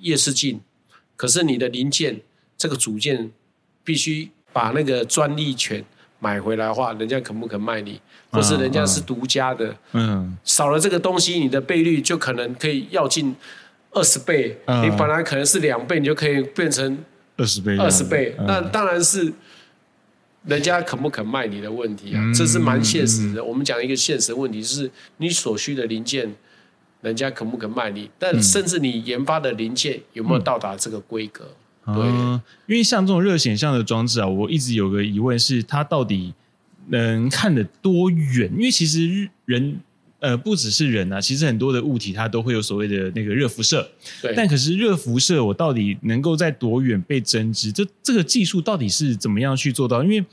[0.00, 0.60] 夜视镜，
[1.16, 2.20] 可是你的零件
[2.58, 3.30] 这个组件
[3.82, 5.82] 必须把那个专利权
[6.20, 7.98] 买回来的话，人家肯不肯卖你？
[8.30, 9.74] 或是人家是独家的？
[9.92, 13.34] 嗯，少了这个东西，你的倍率就可能可以要进。
[13.94, 16.98] 二十倍，你本来可能是两倍，你就可以变成
[17.36, 17.76] 二十倍。
[17.78, 19.32] 二十倍，那当然是
[20.44, 23.42] 人家肯不肯卖你的问题啊，这是蛮现实的。
[23.42, 26.34] 我们讲一个现实问题，就是你所需的零件，
[27.02, 28.10] 人家肯不肯卖你？
[28.18, 31.44] 但甚至你研发的零件有没有到达这个规格？
[31.86, 32.06] 对，
[32.66, 36.34] 因为像这种热显像的装置啊，我一直有个疑问是，它到底
[36.88, 38.50] 能看得多远？
[38.56, 39.80] 因为其实人。
[40.24, 43.86] 呃，不只是人啊，其实很多的物体它都会有所谓的那个热辐射。
[44.22, 44.32] 对。
[44.34, 47.70] 但可是热辐射，我到底能够在多远被针织？
[47.70, 50.02] 这这个技术到底是怎么样去做到？
[50.02, 50.24] 因为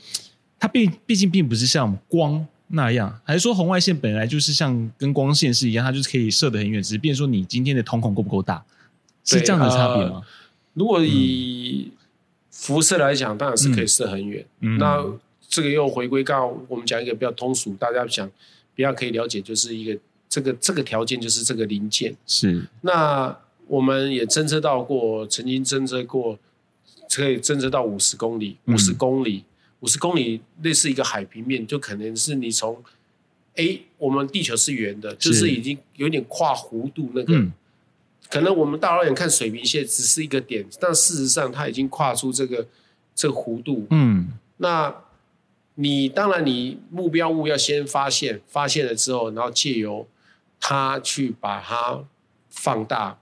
[0.58, 8.64] 它毕毕竟并不是像光那样，还是说红外线本来就是像跟光线是一样，它就是可以射得很远，只是变说你今天的瞳孔够不够大，
[9.26, 10.22] 是这样的差别吗？
[10.22, 10.24] 呃、
[10.72, 11.92] 如果以
[12.50, 14.42] 辐射来讲，当然是可以射很远。
[14.60, 15.04] 嗯、那
[15.46, 18.30] 这个又回归到我们讲一个比较通俗，大家讲。
[18.82, 19.96] 比较可以了解，就是一个
[20.28, 22.12] 这个这个条件，就是这个零件。
[22.26, 22.66] 是。
[22.80, 26.36] 那我们也侦测到过，曾经侦测过，
[27.14, 29.44] 可以侦测到五十公里，五十公里，
[29.78, 32.82] 五十公里，类似一个海平面，就可能是你从
[33.54, 37.40] ，A，，我们地球是圆的，就是已经有点跨弧度那个，
[38.28, 42.66] 可能我们大老远看水平线只是一个点，但事实上它已经跨出这个
[43.14, 44.92] 这个弧度，嗯，那。
[45.74, 50.06] 你当然，你目标物要先发现，发现了之后，然后借由
[50.60, 52.04] 它去把它
[52.50, 53.18] 放大，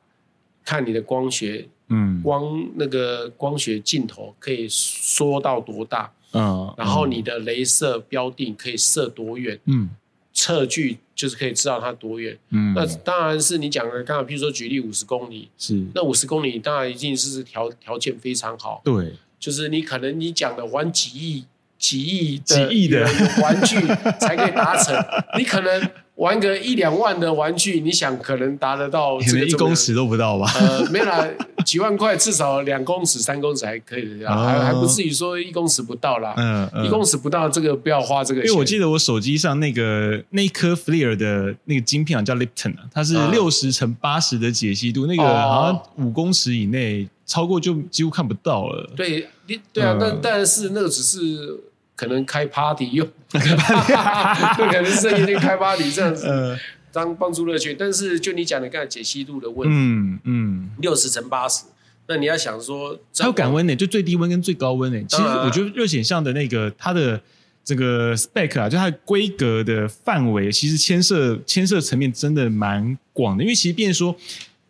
[0.65, 9.89] 看你的光学，嗯，光那个光学镜头可以缩到多大，嗯，然后你的镭射标定可以射多远，嗯，
[10.33, 21.45] 测距就是可以知道它多远，嗯，那当然是你讲的，刚刚比如说举例五十公里，是，那五十公里当然一定是条条件非常好，对，就是你可能你讲的玩几亿。
[21.81, 23.01] 几亿几亿的
[23.43, 23.77] 玩具
[24.21, 24.95] 才可以达成，
[25.39, 30.53] 你可能玩个一两万的玩具，你想可能达得到 这个一公尺都不到吧？
[30.61, 31.27] 呃，没啦，
[31.65, 36.35] 几万块至少两公尺、三公尺还可以的，还还不至于说一公尺不到啦。
[36.37, 38.51] 嗯，一公尺不到这个不要花这个钱。
[38.51, 48.91] 因为我记得我手机上那个那颗 FLIR 的那个晶片啊，叫 Lipton 啊，它是六十乘八十的解析度，那个好像五公尺以内超过就几乎看不到了。
[48.95, 49.27] 对，
[49.73, 51.59] 对啊，但但是那个只是。
[52.01, 56.59] 可能开 party 用， 可能是深夜那个开 party 这样子，呃
[56.91, 57.75] 当帮助乐趣。
[57.75, 61.65] 但是就你讲的刚才解析度的问题，嗯嗯，六十乘八十，
[62.07, 64.99] 那你要想说，还有感温呢，就最低温跟最高温呢。
[65.07, 67.21] 其实我觉得热显像的那个它的
[67.63, 73.45] 这个 spec 啊，就它的规格的范围，其实牵涉牵涉层面真的蛮广的。
[73.45, 74.17] 因为其实，变说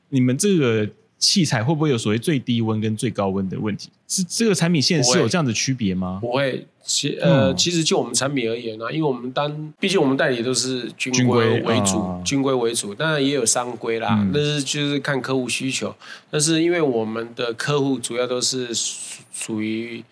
[0.08, 3.88] 你们这个器材会不会有所谓最低温跟最高温的问题？
[4.08, 6.18] 是这个产品线是有这样的区别吗？
[6.20, 15.94] 不会，其呃，嗯、其实就我们产品而言呢、啊，因为我们单，毕竟我们代理都是军规为主，军规、哦、为主，当然也有商规啦，嗯、但是就是看客户需求。
[16.30, 20.02] 但是因为我们的客户主要都是属于。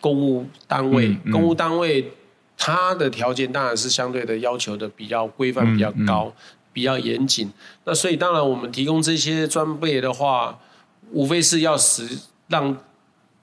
[0.00, 2.12] 公务单位，嗯嗯、公务单位，
[2.56, 6.32] 它的条件当然是相对的要求的比较规范、比较高、
[6.72, 7.50] 比较严谨。
[7.84, 10.56] 那所以，当然我们提供这些装备的话，
[11.10, 12.08] 无非是要使
[12.46, 12.78] 让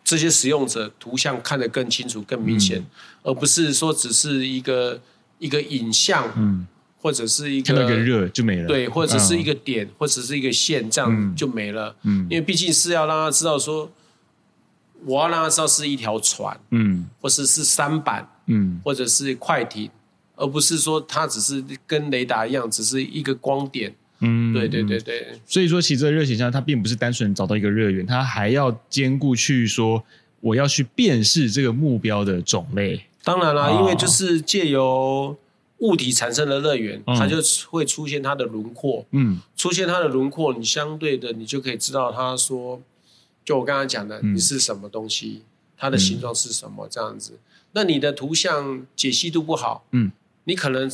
[0.06, 2.86] 这些使用者图像看得更清楚、更明显，嗯、
[3.24, 5.02] 而不是说只是一个
[5.40, 6.66] 一个影像，嗯、
[7.02, 11.94] 或者是一个看到个热就没了，对，或者是一个点，嗯、或者是一个线，这样就没了。
[12.04, 13.92] 嗯，因为毕竟是要让他知道说。
[15.04, 19.88] 我要让他知道是一条船，嗯，或者是三板，嗯，或者是快艇，
[20.36, 25.40] 而不是说它只是跟雷达一样，只是一个光点，嗯，对对对对。
[25.46, 30.04] 所以说，其实这个热显像它并不是单纯找到一个热源，它还要兼顾去说
[30.42, 33.02] 我要去辨识这个目标的种类。
[33.24, 35.36] 当然啦，哦、因为就是借由
[35.80, 37.38] 物体产生的热源，嗯、它就
[37.70, 42.82] 会出现它的轮廓，嗯，出现它的轮廓，你相对的你就可以知道它说。
[43.44, 45.42] 就我刚刚讲的，你是什么东西？
[45.42, 45.46] 嗯、
[45.78, 46.88] 它的形状是什么？
[46.90, 47.40] 这样子，嗯、
[47.74, 50.12] 那你的图像解析度不好，嗯，
[50.46, 50.92] 你可能，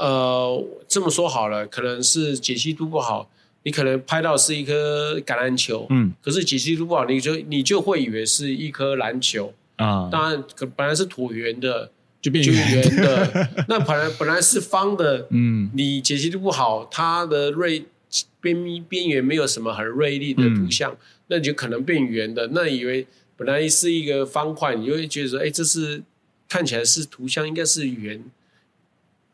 [0.00, 3.30] 呃，这么说好了，可能是解析度不好，
[3.64, 10.08] 你可能拍到是一颗橄榄球，嗯，可是解析度不好，你就你就会以为是一颗篮球啊。
[10.10, 11.90] 当然，可本来是椭圆的，
[12.22, 13.48] 就变圆的。
[13.68, 17.84] 那本来本来是方的，嗯，你解析度不好，它的锐
[18.40, 20.90] 边边缘没有什么很锐利的图像。
[20.92, 20.96] 嗯
[21.32, 26.02] 那你就可能变圆的，那以为本来是一个方块，你就会觉得说，哎，这是
[26.48, 28.20] 看起来是图像应该是圆，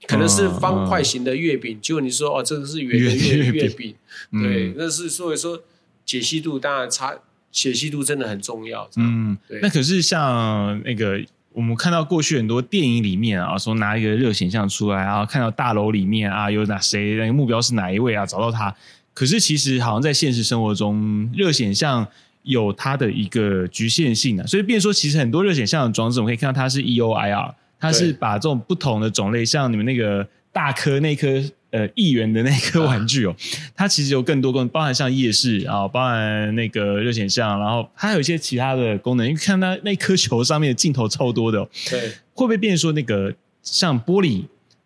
[0.06, 3.94] 可能是方块型的月饼，结果你说哦，这个是圆的月月饼，
[4.32, 5.62] 对，那是所以说
[6.04, 7.14] 解析度当然差，
[7.50, 8.88] 解析度真的很重要。
[8.96, 9.58] 嗯，对。
[9.62, 11.20] 那可是像那个
[11.52, 18.74] 我们看到过去很多电影里面啊，说拿一个热显像出来啊，看到大楼里面啊有哪谁，那个目标是哪一位啊，找到他。
[19.14, 22.06] 可是其实好像在现实生活中，热显像
[22.42, 31.28] 有它的一个局限性啊，所以变说其实很多热显像的装置，我们可以看到它是 EOIR，它是把这种不同的种类，像你们那个大颗那颗
[31.70, 33.34] 呃亿元的那颗玩具哦，
[33.74, 42.00] 它其实有更多功能，包含像夜视啊，包含那个热显像，然后它有一些其他的功能，因为看它那颗球上面的镜头超多的哦，对，
[42.32, 44.44] 会不会变说那个像玻璃，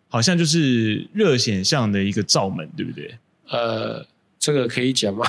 [0.09, 3.15] 好像就是热显像的一个罩门，对不对？
[3.49, 4.05] 呃。
[4.41, 5.23] 这个可以讲吗？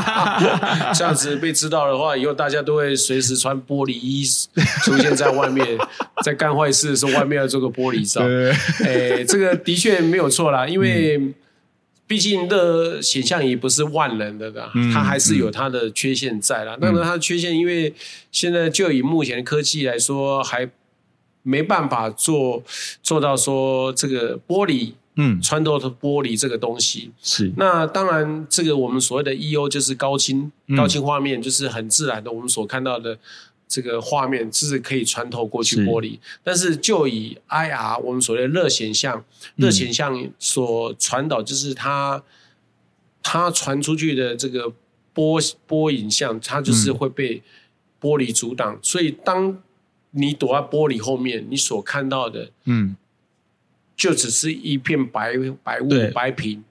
[0.96, 4.24] 这样子被知道的话，以后大家都会随时穿玻璃衣
[4.82, 5.76] 出现在外面，
[6.24, 8.22] 在干坏事的时候，外面要做个玻璃罩。
[8.82, 11.34] 哎，这个的确没有错啦，因为
[12.06, 16.78] 毕竟的显像仪不是万能的啦，它还是有它的缺陷在啦。
[16.80, 17.92] 那么它的缺陷，因为
[18.32, 20.66] 现在就以目前的科技来说，还
[21.42, 22.62] 没办法做
[23.02, 24.94] 做到说这个玻璃。
[25.16, 27.12] 嗯，穿透的玻璃这个东西。
[27.22, 33.16] 是，那当然，这个我们所谓的 EO 就是高清、嗯、高清画面，就是很自然的，我们所看到的
[33.68, 36.14] 这个画面是可以穿透过去玻璃。
[36.14, 39.24] 是但是就以 IR 我们所谓的热显像，
[39.54, 42.22] 热显像所传导就是它、嗯、
[43.22, 44.72] 它传出去的这个
[45.12, 47.40] 波波影像，它就是会被
[48.00, 48.74] 玻璃阻挡。
[48.74, 49.62] 嗯、所以当
[50.10, 52.96] 你躲在玻璃后面，你所看到的，嗯。
[53.96, 56.62] 就只是一片白白雾白屏，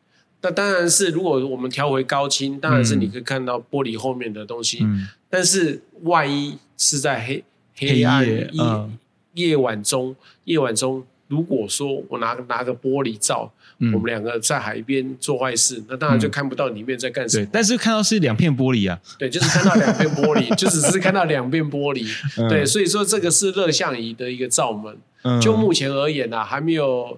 [0.41, 4.79] 那当然是如果我们调回高清，当然是你可以看到玻璃后面的东西。
[4.81, 7.43] 嗯、但是万一是在黑
[7.77, 8.97] 黑暗夜、嗯、
[9.35, 17.47] 夜晚中，夜晚中，如果说我拿拿个玻璃罩，嗯、我们两个在海边做坏事，那当然就看不到里面在干什么。
[17.51, 22.07] 但是看到是两片玻璃啊，对，就是看到两片玻璃， 就只是看到两片玻璃。
[22.37, 24.95] 嗯、对，所以说这个是热像仪的一个罩门。
[25.41, 27.17] 就目前而言呢、啊，还没有，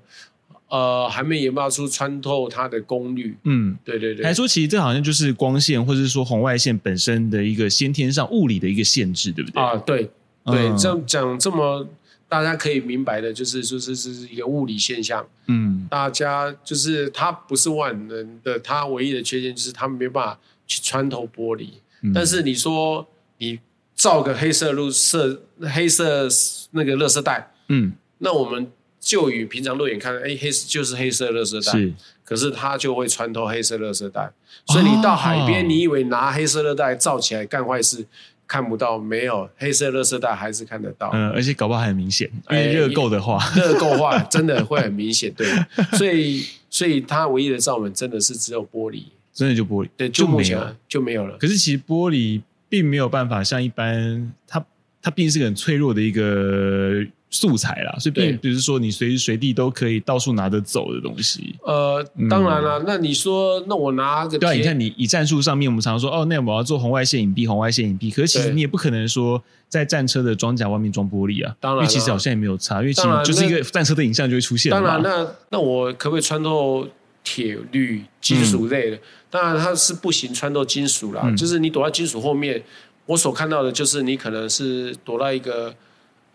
[0.70, 3.36] 呃，还没研发出穿透它的功率。
[3.46, 4.24] 嗯，对对对。
[4.24, 9.60] 还说，其实这好像就是光线，或者是说红外线本身的一个先天上物理的一个限制，对不对？
[9.60, 10.03] 啊，对
[10.45, 11.88] 对，嗯、这样讲这么
[12.28, 15.26] 大家可以明白的，就是就是是一个物理现象。
[15.47, 21.69] 嗯，大家就是它不是万能的，它唯一的缺陷就是它没办法去穿透玻璃。
[22.01, 23.07] 嗯、但是你说
[23.38, 23.59] 你
[23.93, 26.28] 造个黑色路色黑色
[26.71, 27.51] 那个垃圾袋。
[27.69, 34.32] 嗯，那我们就与平常肉眼看，哎，黑就是黑色垃圾袋，是，可是它就会穿透黑色垃圾袋，
[34.65, 38.05] 所以你到海边，你以为拿黑色垃圾袋罩起来干坏事，
[38.48, 41.10] 看不到，没有黑色垃圾袋还是看得到。
[41.14, 45.34] 嗯，而且搞不好还很明显，因为热够的话， 热够的话真的会很明显。
[45.34, 45.48] 对，
[45.98, 51.38] 所以所以它唯一的罩门真的是只有玻璃，真的就玻璃，对，就目前就没有了。
[51.38, 54.64] 可是其实玻璃并没有办法像一般，它
[55.06, 57.06] 它毕竟是个很脆弱的一个。
[57.32, 61.53] 素材啦，所以并不是说你随时随地都可以到处拿得走的东西。
[61.64, 68.10] 呃，当然了，那你说，那我拿个对啊，你看你以战术上面，我们常常说哦，那我要做红外线隐蔽，红外线隐蔽。
[68.10, 74.72] 可是其实你也不可能说在战车的装甲外面装玻璃啊，当然，因为其实好像也没有差，因为其实就是一个战车的影像就会出现。
[74.72, 76.88] 当然，那那我可不可以穿透
[77.22, 78.99] 铁、铝、金属类的？
[79.30, 82.64] 当然它是不行穿透金属啦，就是你躲在金属后面，
[83.06, 85.74] 我所看到的就是你可能是躲到一个。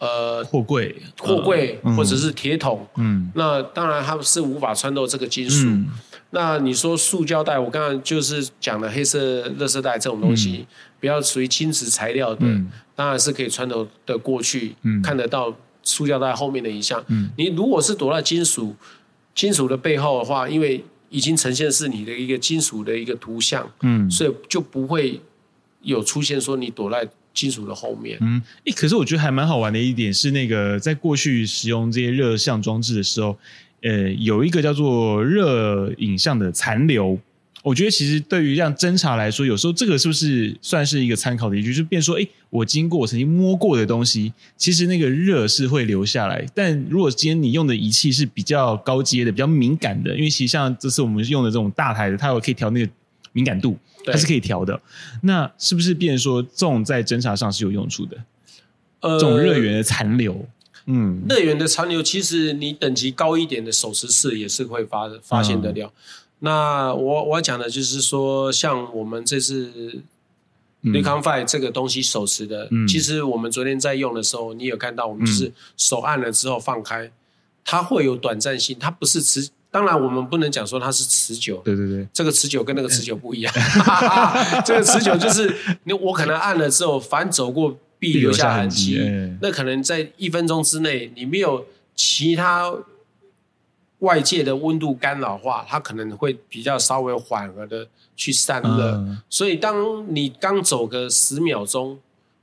[0.01, 5.69] 呃，货柜、货柜或者是铁桶，嗯，那当然它是无法穿透这个金属。
[5.69, 5.91] 嗯、
[6.31, 10.67] 那你说塑胶袋，我刚刚就是讲的黑色垃圾袋这种东西，
[10.99, 17.05] 比较属于轻质材料的，嗯、当然是可以穿透的过去，嗯、看得到塑胶袋后面的影像。
[17.09, 18.75] 嗯、你如果是躲在金属
[19.35, 25.21] 金属的背后的话，因为已经呈现是你的一个金属的一个图像，嗯，所以就不会
[25.83, 27.09] 有出现说你躲在。
[27.33, 33.39] 金属的后面，嗯，诶，可是我觉得还蛮好玩的一点是，那个在过去使用这些热像装置的时候，
[33.83, 37.17] 呃，有一个叫做热影像的残留。
[37.63, 41.73] 我觉得其实对于让侦查来说，有时候这个是不是算是一个参考的依据？
[41.73, 46.45] 就变说，诶，我经过我曾经摸过的东西，其实那个热是会留下来。
[46.53, 52.91] 但如果今天你用的仪器是比较高阶的、比较敏感的，因为其实像这次我们用的这种大台的，它有可以调那个
[53.33, 53.77] 敏感度。
[54.07, 54.81] 它是可以调的，
[55.25, 58.17] 那是不是变成说这种在侦查上是有用处的？
[59.01, 60.47] 呃，这种热源的残留，
[60.87, 65.89] 嗯，热源的残留，其实你等级高一点的手持式也是会发发现得了。
[65.89, 65.93] 嗯、
[66.39, 69.71] 那我我要讲的就是说，像我们这次
[70.83, 77.13] Recon Five 这个东西手持的，嗯、其实我们昨天在用的时候，你有看到我们就是手按了之后放开，嗯、
[77.67, 79.51] 它会有短暂性，它不是持。
[79.73, 81.63] 当然，我们不能讲说它是持久。
[81.65, 83.55] 对对对，这个持久跟那个持久不一样。
[84.67, 85.55] 这个持久就是
[85.85, 88.99] 你我可能按了之后，反走过必留下痕迹。
[88.99, 91.65] 欸、那可能在一分钟之内，你没有
[91.95, 92.75] 其他
[94.01, 98.97] 外界的温度干扰的话，它可能会比较稍微缓和的去散热。
[98.97, 101.97] 嗯、所以，当你刚走个十秒钟，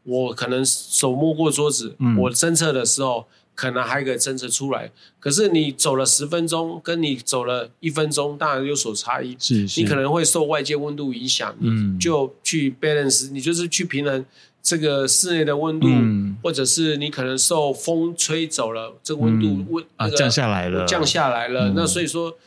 [0.03, 3.27] 我可能手摸过桌子，嗯、我侦测的时候。
[3.57, 9.35] 可能还可以侦测出来，可是你走了十分钟，跟你走了一分钟，当然有所差异。
[9.39, 14.23] 是，是，你可能会受外界温度影响，嗯，就去 balance，你就是去平衡
[14.61, 21.69] 这个室内的温度，嗯、或者是你可能受风吹走了，这个温度温、嗯那个、啊降下来了，降下来了。
[21.69, 22.37] 嗯、那所以说，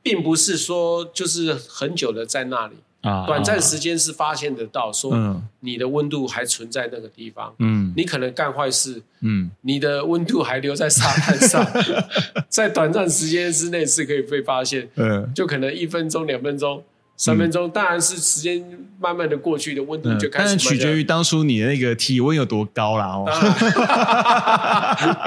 [0.00, 2.76] 并不是说就是很久的在那里。
[3.02, 5.12] 啊，短暂时间是发现得到，说
[5.58, 11.66] 你的温度还存在那个地方，嗯，你可能干坏事，嗯，你的温度还留在沙滩上，
[12.48, 16.80] 在短暂时间之内是可以被发现，嗯，就可能一分钟、两分钟、
[17.16, 18.64] 三分钟，当然是时间
[19.00, 23.06] 慢慢的过去的温度就开始，但是取决于当初你的那个体温有多高啦。
[23.16, 23.26] 哦，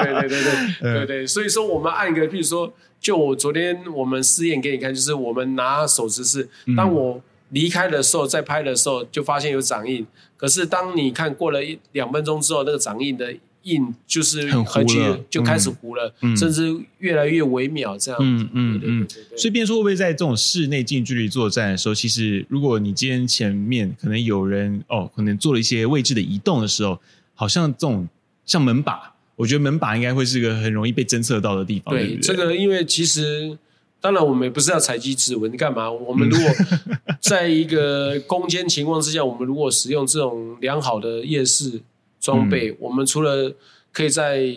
[0.01, 0.93] 对对对对。
[0.93, 6.47] 对对，所以说我们按一个，譬如说，就我昨天我们试验给你看，就是我们拿手指是，
[6.78, 7.21] 当我。
[7.49, 10.05] 离开的时候，在拍的时候就发现有掌印。
[10.37, 13.33] 可是当你看过了一两分钟之后，那个掌印的
[13.63, 18.19] 印就是很糊了，就开始糊了，嗯、甚至越来越微秒这样。
[18.21, 19.07] 嗯嗯嗯。
[19.37, 26.99] 所以，变说会不会在这种室内近距离作战的时候，其实如果你今天前面可能有人哦，可能做了一些位置的移动的时候，
[27.33, 28.07] 好像这种
[28.45, 31.95] 像门把，我觉得门把应该会是一个很容易被侦测到的地方。
[31.95, 33.57] 对，对对这个因为其实。
[34.06, 35.91] 当然，我们也不是要采集指纹，你干嘛？
[35.91, 36.47] 我们如果
[37.20, 41.82] 在一个攻坚情况之下，我们如果使用这种良好的夜视
[42.22, 43.51] 装备，嗯、我们除了
[43.91, 44.56] 可以在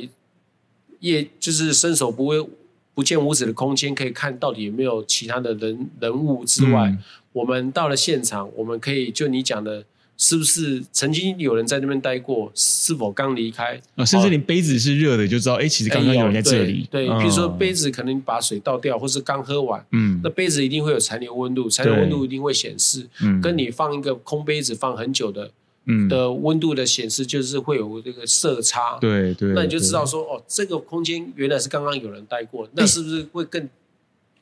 [1.01, 2.47] 夜就是伸手不会
[2.93, 6.99] 不见五指的空间，可以看到底有没有其他的人人物之外，嗯、
[7.33, 9.83] 我们到了现场，我们可以就你讲的。
[10.21, 12.51] 是不是曾经有人在那边待过？
[12.53, 13.81] 是否刚离开？
[13.95, 16.89] 啊，甚至连杯子是热的，就知道，哎，其实刚刚有人在这里。
[16.91, 25.53] 对，比如说杯子可能把水倒掉，或是刚喝完，嗯，那杯子一定会有残留温度，残留温度一定会显示，嗯，跟你放一个空杯子放很久的，
[25.87, 28.99] 嗯，的温度的显示，就是会有这个色差。
[29.01, 33.69] 对对，那你就知道说，哦，这个空间原来是刚刚有人待过，那是不是会更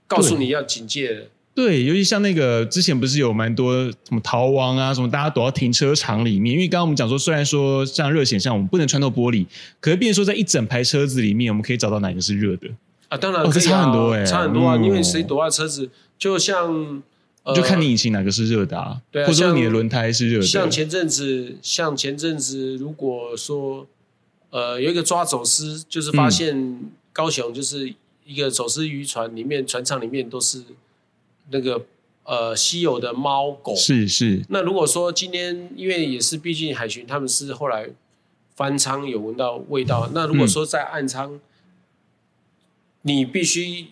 [0.06, 1.26] 告诉你要警戒的？
[1.56, 6.54] 对，尤其像那个之前不是有蛮多什么逃亡啊，什么大家躲到停车场里面。
[6.54, 9.46] 因为刚刚我们讲说，虽然说像热显像我们不能穿透玻璃，
[9.80, 12.68] 可是变成说在一整排车子里面，我们可以找到哪个是热的
[13.08, 13.16] 啊？
[13.16, 14.76] 当然可以、啊哦、差很多哎、欸，差很多啊！
[14.76, 15.88] 嗯、因为谁躲在车子，
[16.18, 17.02] 就像
[17.54, 20.46] 就看你引擎哪个是热的啊，对啊，或者说你的轮胎是热的。
[20.46, 23.86] 像前阵子，像前阵子，如果说
[24.50, 26.80] 呃有一个抓走私，就是发现
[27.14, 27.94] 高雄就是
[28.26, 30.62] 一个走私渔船里面，船舱里面都是
[31.50, 31.84] 那个
[32.24, 33.74] 呃稀有的猫狗。
[33.74, 34.44] 是是。
[34.48, 37.88] 那如果说今天，因为也是毕竟海巡他们是后来
[38.54, 41.40] 翻仓有闻到味道，那如果说在暗仓，嗯、
[43.02, 43.86] 你必须。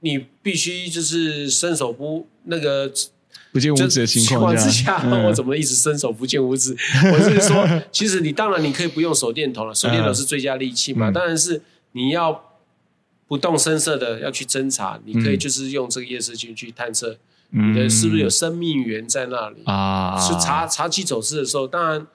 [0.00, 2.92] 你必须就是伸手不那个
[3.52, 6.76] 不见五指的情况之下，嗯、我怎么一直伸手不见五指？
[7.10, 11.08] 我是说，其实你当然你可以不用手电筒了， 手电筒是最佳利器嘛。
[11.08, 12.53] 嗯、当然是你要
[13.34, 17.16] 不动声色的要去侦查，你可以就是用这个夜视镜去探测，
[17.50, 20.16] 你的是不是有生命源在那里啊？
[20.20, 22.06] 是查查机走势的时候，当然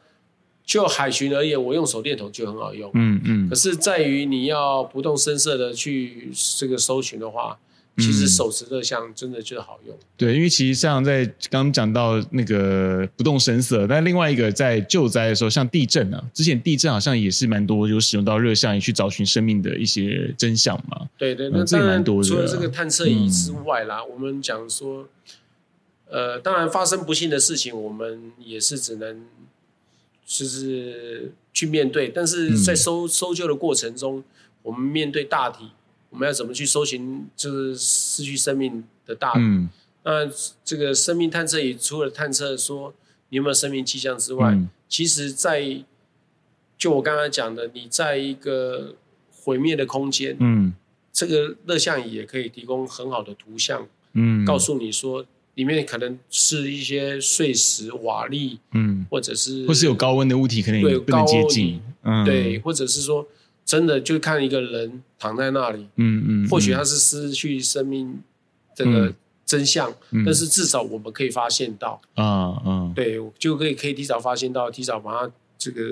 [0.63, 2.89] 就海巡而言，我用手电筒就很好用。
[2.93, 3.49] 嗯嗯。
[3.49, 7.57] 可是在于你要不动声色的去这个搜寻的话。
[7.99, 9.99] 其实手持热像真的就好用，嗯。
[10.17, 21.07] 对，因为其实像在刚刚讲到那个不动声色，但另外一个在救灾的时候，像地震啊，之前地震好像也是蛮多有使用到热像仪去找寻生命的一些真相嘛。
[21.17, 25.07] 对对，那当然除了这个探测仪之外啦，嗯、我们讲说，
[26.09, 29.25] 呃，当然发生不幸的事情，我们也是只能
[30.25, 34.23] 就是去面对，但是在搜、嗯、搜救的过程中，
[34.63, 35.69] 我们面对大体。
[36.09, 39.39] 我们要怎么去搜寻就是失去生命的大体？
[39.41, 39.69] 嗯、
[40.03, 40.27] 那
[40.65, 42.91] 这个生命探测仪除了探测说
[43.29, 45.83] 你有没有生命迹象之外，嗯、其实在
[46.77, 48.95] 就我刚才讲的，你在一个
[49.31, 50.73] 毁灭的空间，嗯，
[51.13, 63.27] 这个热像仪也可以提供很好的图像，嗯，告诉你说里面可能是一些碎石、瓦砾，嗯，或者是或是有高温的物体，可能也不能接近，嗯，对，或者是说。
[63.69, 66.49] 真的就看一个人躺在那里，嗯嗯，嗯。
[66.49, 68.19] 或许他是失去生命
[68.75, 69.13] 这个
[69.45, 69.93] 真相，
[70.25, 75.83] 但是至少我们可以发现到，啊啊，嗯、对，就可以可以提早发现到，提早把它这个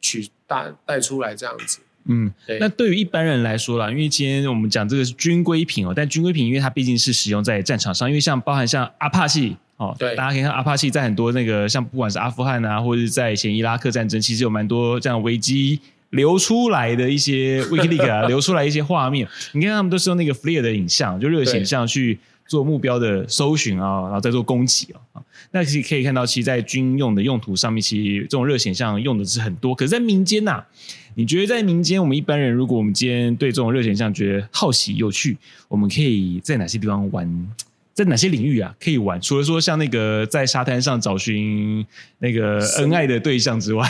[0.00, 2.58] 取带带出来这样子，嗯，对。
[2.58, 15.78] 那对于一般人来说啦，因为今天我们讲这个是军规品哦，但军规品因为它毕竟是使用在战场上，因为像包含像阿帕契哦，对，大家可以看阿帕契在很多那个像不管是阿富汗啊，或者是在以前伊拉克战争，其实有蛮多这样危机。
[16.14, 25.22] 流出来的一些 WikiLeaks 啊，流出来一些画面，你看他们都是用那个 FLIR 的影像，就热显像去做目标的搜寻啊，然后再做攻击啊。
[25.50, 29.74] 那其实可以看到，其实，在军用的用途上面，其实这种热显像用的是很多。
[29.74, 30.66] 可是，在民间呐、啊，
[31.14, 35.36] 你觉得在民间，我们一般人，如果我们今天对这种热显像觉得好奇有趣，
[35.68, 37.48] 我们可以在哪些地方玩？
[37.94, 39.20] 在哪些领域啊可以玩？
[39.20, 41.86] 除了说像那个在沙滩上找寻
[42.18, 43.88] 那个恩爱的对象之外，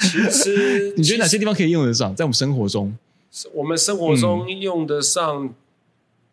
[0.00, 2.14] 其实 你觉得哪些地方可以用得上？
[2.14, 2.98] 在我们生活中，
[3.54, 5.54] 我们生活中用得上。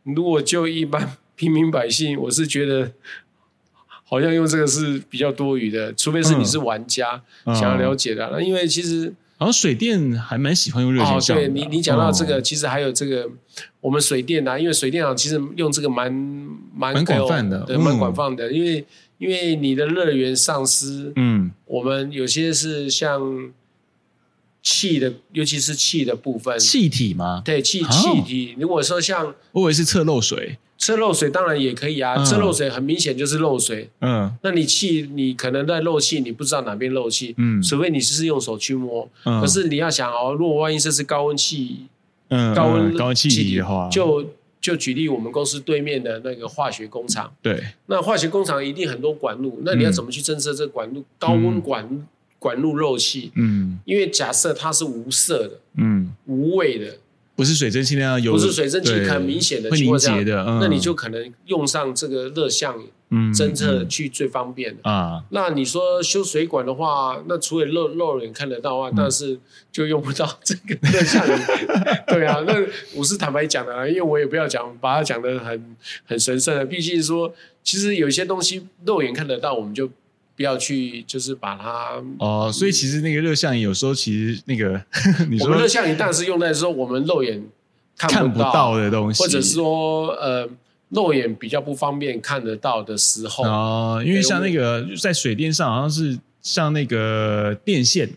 [0.05, 2.91] 嗯、如果就一般平民百姓，我是觉得
[4.03, 8.27] 好像用这个是比较多余的，除非是你是玩家、嗯、想要了解的。
[8.31, 9.13] 那、嗯、因为其实。
[9.35, 11.35] 好像水电还蛮喜欢用热显像。
[11.35, 13.29] 哦，对你，你讲到这个，哦、其实还有这个，
[13.83, 16.09] 我们水电啊，因为水电厂，其实用这个蛮
[16.73, 18.49] 蛮蛮广泛的，对，蛮广泛的。
[18.49, 18.85] 因为
[19.17, 23.51] 因为你的热源丧失，嗯，我们有些是像
[24.61, 27.41] 气的，尤其是气的部分，气体吗？
[27.43, 28.53] 对，气气体。
[28.53, 30.57] 哦、如果说像，我以为是测漏水。
[30.77, 33.89] 测漏水当然也可以啊，测漏水很明显就是漏水。
[33.99, 37.35] 嗯，那你气你可能在漏气，你不知道哪边漏气。
[37.37, 39.09] 嗯，除非你是用手去摸。
[39.25, 41.87] 嗯，可是你要想哦，如果万一这是高温气，
[42.29, 44.25] 嗯，高温高温气体的话，就
[44.61, 47.33] 就举例我们公司对面的那个化学工厂。
[47.41, 52.07] 对，那化学工厂一定很多管路，那你要怎么去侦测这个管路高温管
[52.39, 53.31] 管路漏气？
[53.35, 56.97] 嗯，因为假设它是无色的，嗯，无味的。
[57.35, 62.75] 不是水蒸气那样有，不是水蒸气很明显的情况下，嗯、那你就可能用上这个热像
[63.33, 65.15] 侦测去最方便啊。
[65.15, 69.39] 嗯嗯、那你说修水管的话，那除了肉肉眼看得到啊，嗯、但是
[69.71, 71.25] 就用不到这个热像。
[72.07, 72.53] 对啊，那
[72.95, 75.75] 我是坦白讲的啊，因为我也不要讲，把它讲的很
[76.05, 76.65] 很神圣的。
[76.65, 79.89] 毕竟说，其实有一些东西肉眼看得到，我们就。
[80.35, 82.51] 不要去，就是把它哦。
[82.51, 84.81] 所以其实那个热像仪有时候其实那个，
[85.29, 87.43] 你说我们热像仪当然是用在说我们肉眼
[87.95, 90.49] 看不，看不到的东西，或者是说呃
[90.89, 94.03] 肉眼比较不方便看得到的时候哦。
[94.05, 98.09] 因为像那个在水电上，好像是像那个电线，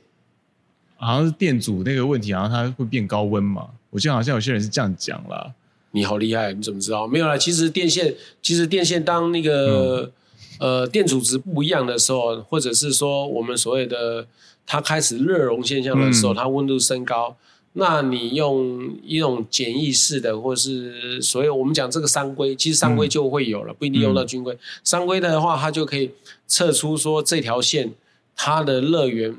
[0.97, 3.69] 好像是电阻那个问题，好像它会变高温嘛。
[3.91, 5.53] 我记得好像有些人是这样讲啦。
[5.91, 7.07] 你好厉害，你怎么知道？
[7.07, 10.11] 没有啦，其实电线，其实电线当那个。
[10.59, 14.27] 嗯呃，电阻值不一样的时候，或者是说我们所谓的
[14.67, 17.37] 它开始热熔现象的时候，嗯、它温度升高，
[17.75, 24.57] 那你用一种简易式的，或是所谓我们讲这个三规，其实三规就会有了，嗯、不一定用到军规。
[24.83, 26.11] 三规的话，它就可以
[26.47, 27.93] 测出说这条线
[28.35, 29.37] 它的热源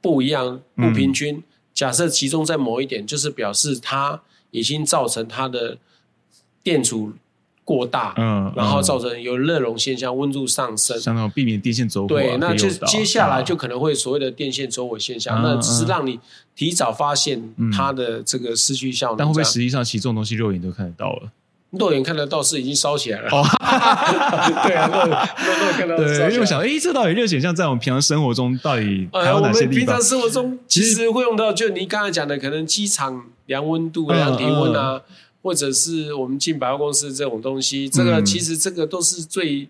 [0.00, 1.36] 不一样，不平均。
[1.36, 1.42] 嗯、
[1.74, 4.22] 假设集中在某一点，就是表示它
[4.52, 5.78] 已经造成它的
[6.62, 7.12] 电阻。
[7.68, 12.08] 过大，嗯，然后造成有热熔现象，温度上升，相当避免电线走火。
[12.08, 16.18] 对，那就接下来就可能会所谓的电线走火现象，那只是让你
[16.56, 19.18] 提早发现它的这个失去效能。
[19.18, 21.30] 但会不会实际上其实这种东西肉眼都看得到了？
[21.72, 23.28] 肉眼看得到是已经烧起来了。
[24.64, 25.94] 对啊，肉眼看到。
[25.98, 29.68] 对，因为我想，哎，这到底热显像在我们平常生活中到底还有哪些地方？
[29.68, 35.02] 我们平常生活中其实会用到，就你刚才讲的，可能机场量温度、量体温啊。
[35.48, 39.66] 或者是我们进百货公司这种东西，这个其实这个都是最。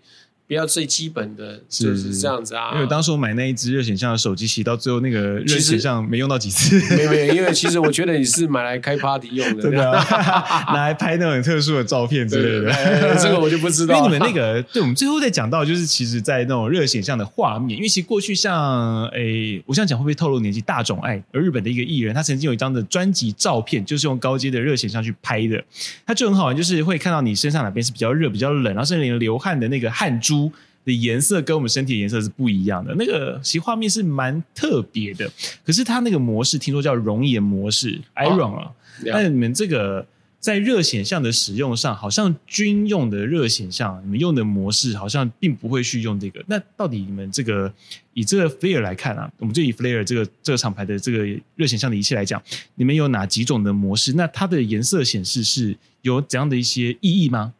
[0.48, 6.80] 比较最基本的就是这样子啊，因为当时我买那一只热显像的手机，洗到最后那个热显像没用到几次。
[6.96, 10.02] 没有没有，因为其实我觉得你是买来开 party 用的， 真的、啊，
[10.72, 12.72] 拿来拍那种很特殊的照片之类的。
[12.72, 13.94] 对这个我就不知道。
[13.98, 20.62] 因为你们那个，对我们最后再讲到，就是其实，在那种热显像的画面，因为其实过去像诶，我想讲会不会透露年纪？
[20.62, 25.62] 大冢爱，而日本的一个艺人，他曾经有一张的专辑照片，就是用高阶的热显像去拍的，
[26.06, 30.37] 他就很好玩，就是会看到你身上哪边是比较热、比较冷，然后甚至连流汗的那个汗珠。
[30.84, 35.30] 的颜色跟我们身体的颜色是不一样的，那个其实画面是蛮特别的。
[35.64, 38.72] 可是它那个模式听说叫熔岩模式，Iron 啊。
[39.04, 40.06] 那你们这个
[40.40, 46.42] 在热显像的使用上，好像军用的热显像，你们用的模式好像并不会去用这个。
[46.46, 47.72] 那到底你们这个
[48.14, 51.26] 以这个 Flare 来看啊，我们就以 Flare 这个这个厂牌的这个
[51.56, 52.42] 热显像的仪器来讲，
[52.76, 54.14] 你们有哪几种的模式？
[54.14, 57.52] 那它的颜色显示是有怎样的一些意义吗？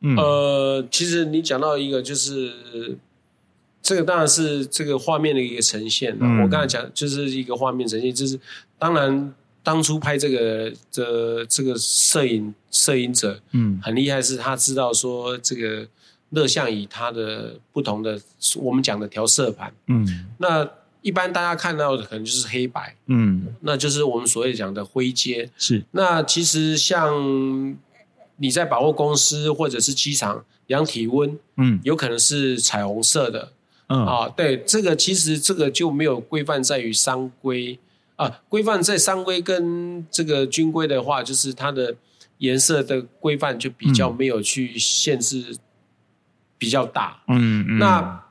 [0.00, 2.96] 嗯、呃，其实你讲到一个，就是
[3.82, 6.16] 这个当然是这个画面的一个呈现。
[6.20, 8.38] 嗯、我刚才讲就是一个画面呈现，就是
[8.78, 15.84] 当然当初拍这个的这个摄影摄影者，嗯，很厉害，是他知道说这个
[16.30, 18.20] 热像仪它的不同的
[18.56, 20.06] 我们讲的调色盘，嗯，
[20.38, 20.68] 那
[21.02, 25.82] 一般大家看到的可能就是黑白，嗯，那就是我们所谓讲的灰阶，是。
[25.90, 27.76] 那其实像。
[28.38, 33.52] 你在百货公司或者是机场量体温，嗯，有可能是彩虹色的，
[33.88, 34.04] 嗯。
[34.06, 37.78] 啊，对，这个其实这个就没有规范在于商规。
[38.16, 41.94] 啊，规范在商规跟这个军规的话，就是它的
[42.38, 45.56] 颜色的规范就比较没有去限制
[46.58, 48.24] 比较大，嗯嗯，那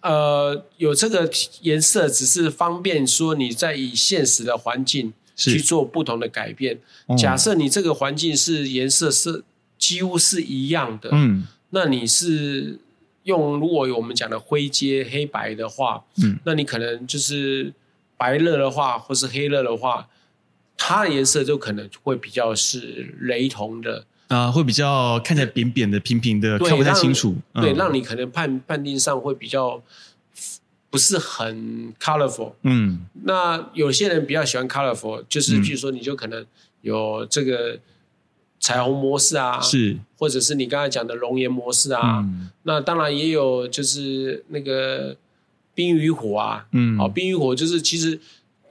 [0.00, 1.30] 呃有这个
[1.60, 5.12] 颜色只是方便说你在以现实的环境。
[5.34, 6.78] 去做不同的改变。
[7.18, 9.42] 假设你这个环境是颜色是
[9.78, 12.78] 几乎是一样的，嗯，那你是
[13.24, 17.72] 用如果有我们讲的灰阶黑白的话，嗯，那你可能就是
[18.16, 20.08] 白热的话，或是黑热的话，
[20.76, 27.34] 它的颜色就可能会比较是雷同的啊，会比较看起来扁扁的、平平的，看不太清楚。
[27.54, 29.82] 对，让你可能判判定上会比较。
[30.92, 36.46] 不是很 colorful，嗯，那有些人比较喜欢 colorful，就是比如说你就可能
[36.82, 37.80] 有这个
[38.60, 45.16] 彩虹模式啊，是，或者是你刚才讲的熔岩模式啊，嗯、那当然也有就是那个
[45.74, 48.20] 冰与火啊，嗯，哦，冰与火就是其实。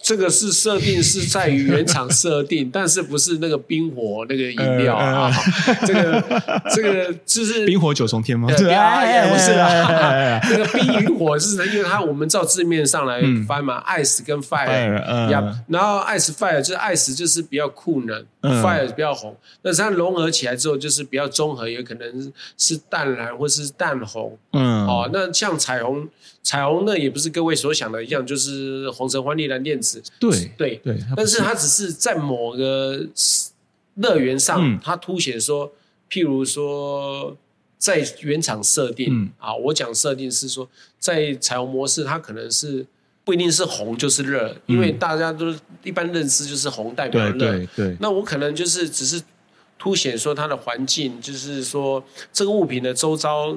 [0.04, 5.32] 这个是设定是在于原厂设定，但是不是那个冰火那个饮料啊？
[5.86, 6.42] 这个
[6.76, 8.50] 这个就是冰火九重天吗？
[8.58, 10.40] 对啊，也不是啊。
[10.50, 14.70] 那个冰与火是因为它我们照字面上来翻嘛，ice 跟 fire，
[15.68, 19.36] 然后 ice fire 就是 ice 就是比较酷冷，fire 比较红。
[19.62, 24.38] 那它融合起来之后就是比较综合，有可能是淡蓝或是淡红。
[24.54, 26.10] 嗯，哦，那像彩虹。
[26.44, 30.02] 彩虹呢，也不是各位所想的一样，就是红橙黄绿蓝靛紫。
[30.20, 33.06] 对对对，但是它只是在某个
[33.96, 35.72] 乐园上，嗯、它凸显说，
[36.10, 37.38] 譬如说
[37.78, 40.68] 在原厂设定、嗯、啊，我讲设定是说，
[40.98, 42.86] 在彩虹模式，它可能是
[43.24, 47.34] 不一定是红就是热，嗯、因为大家都一般认知就是红代表热。
[47.34, 49.22] 对对对，那我可能就是只是
[49.78, 53.56] 凸显说它的环境，就是说这个物品的周遭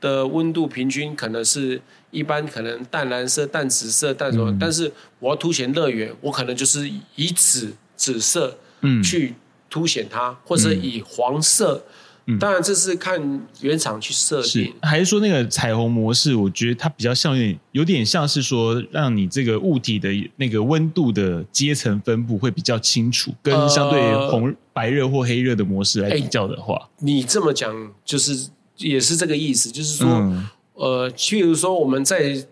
[0.00, 1.80] 的温度平均可能是。
[2.10, 9.34] 一般可能淡蓝色、淡紫色、淡什么，嗯、但是我要凸显乐园，我可能就是以紫紫色嗯去
[9.68, 11.84] 凸显它，嗯、或者以黄色。
[12.24, 16.34] 嗯、当然这是看原厂去设计，还是说那个彩虹模式？
[16.34, 28.48] 我觉得它比较像有点，有点像是说让你这个物体的那个温度的阶层分布会比较清楚，跟相对红、白热或黑热的模式来比较的话，呃、你这么讲就是
[28.78, 30.08] 也是这个意思，就是说。
[30.08, 30.48] 嗯
[30.80, 32.46] 呃，譬如说我们在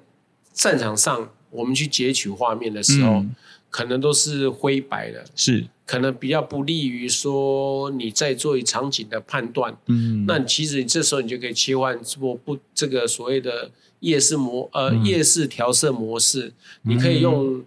[0.52, 3.32] 战场上，我们去截取画面的时候，嗯、
[3.70, 9.78] 可能都是灰白的，是可能比较不利于说你在做场景的判断。
[9.86, 13.70] 嗯，那其实你这时候你就可以切换做不这个所谓的
[14.00, 16.52] 夜视模呃、嗯、夜视调色模式，
[16.82, 17.62] 你可以用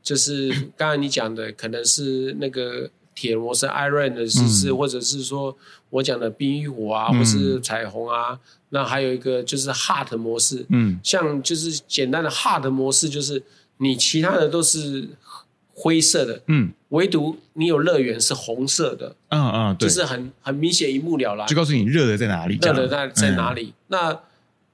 [0.00, 5.56] 就是刚才你讲的可能是那个铁模式 Iron 的是是、嗯，或者是说
[5.90, 8.38] 我讲的冰与火啊，或是彩虹啊。
[8.70, 13.42] 那还有一个就是 Hard 模式，嗯，像就是简单的 Hard 模式，就是
[13.78, 15.10] 你其他的都是。
[15.76, 23.64] 灰色的，嗯，唯独你有乐园是红色的，嗯嗯，就是很很明显一目了然，就告诉你热的在哪里，热的在在哪里。
[23.64, 24.20] 嗯、那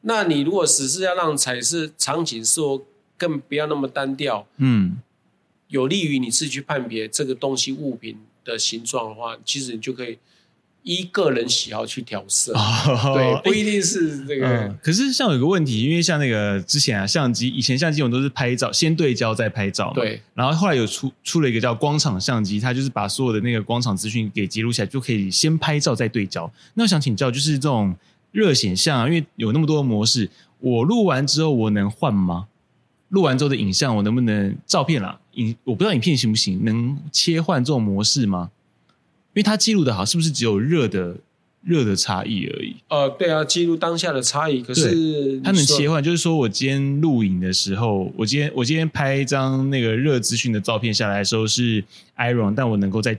[0.03, 2.84] 那你如果只是要让彩色场景说
[3.16, 4.99] 更不要那么单调，嗯，
[5.68, 8.18] 有利于你自己去判别这个东西物品
[8.51, 10.18] 的形状的话，其实你就可以。
[10.82, 14.46] 依个人喜好去调色，oh, 对，不一定是这个。
[14.48, 20.22] 嗯、可是像有个问题，因为像那个之前啊，相机以前相机我们都是拍照先对焦再拍照嘛，对。
[20.32, 26.51] 然后后来有出出了一个叫光场相机，它就是把所有的那个光场资讯给记录起来，就可以先拍照再对焦。
[26.72, 27.94] 那我想请教，就是这种
[28.32, 30.30] 热显像，因为有那么多的模式，
[30.61, 32.46] 我录完之后我能换吗？
[33.11, 35.18] 录完之后的影像我能不能照片啦？
[35.34, 38.50] 影我不知道影片行不行，能切换这种模式吗？
[39.32, 41.16] 因为它记录的好，是不是只有热的
[41.62, 42.76] 热的差异而已？
[42.88, 44.62] 呃，对啊，记录当下的差异。
[44.62, 51.84] 可是它能切换，就是说我今天录影的时候，我今天我今天拍一张那个热资讯的照片下来的时候是
[52.16, 53.18] iron，但我能够在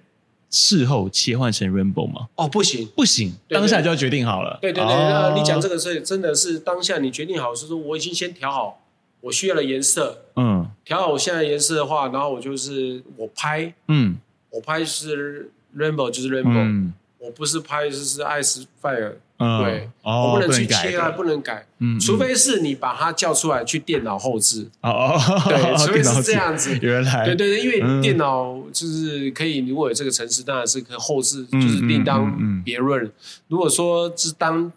[0.50, 2.28] 事后切换成 rainbow 吗？
[2.36, 4.58] 哦，不行，不行，对对对，当下就要决定好了。
[4.62, 8.82] 对对对，哦、你讲这个是真的是当下你决定好，是说我已经先调好
[9.22, 14.18] 我需要的颜色，嗯，调好我现在颜色的话，然后我就是我拍，嗯，
[14.50, 15.52] 我拍是。
[15.74, 33.10] Rainbow 就是 Rainbow，嗯、我不是拍就是 Ice Fire，、嗯、对、哦，我不能去切啊，不能改，嗯，除非是你把它叫出来去电脑后置，哦哦，对， 除非是这样子，原来，对对对，因为电脑就是可以，如果有这个程式，当然是可以后置，就是另当别论。
[33.48, 34.70] 如果说是当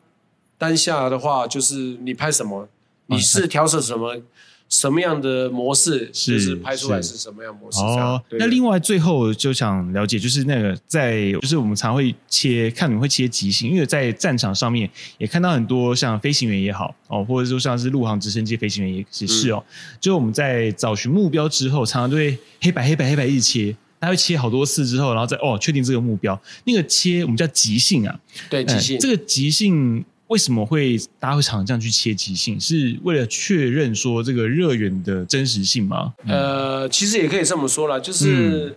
[0.56, 2.68] 当下的话，就是你拍什么，
[3.06, 4.22] 你是调色什么。
[4.66, 7.78] 什么样的模式是，就是拍出来是什么样模式？
[7.80, 30.04] 哦，那另外最后就想了解，就是那个在，就是我们常会切，看你们会切即兴，因为在战场上面也看到很多像飞行员也好哦，或者说像是陆航直升机飞行员也也是哦、嗯，就我们在找寻目标之后，常常都会黑白黑白黑白一直切，他会切好多次之后，然后再哦确定这个目标，那个切我们叫即兴啊，对，即兴、嗯、这个即兴。
[30.28, 32.58] 为什么会大家会常常这样去切即性？
[32.58, 36.14] 是为了确认说这个热源的真实性吗？
[36.26, 38.74] 呃，其实也可以这么说啦，就是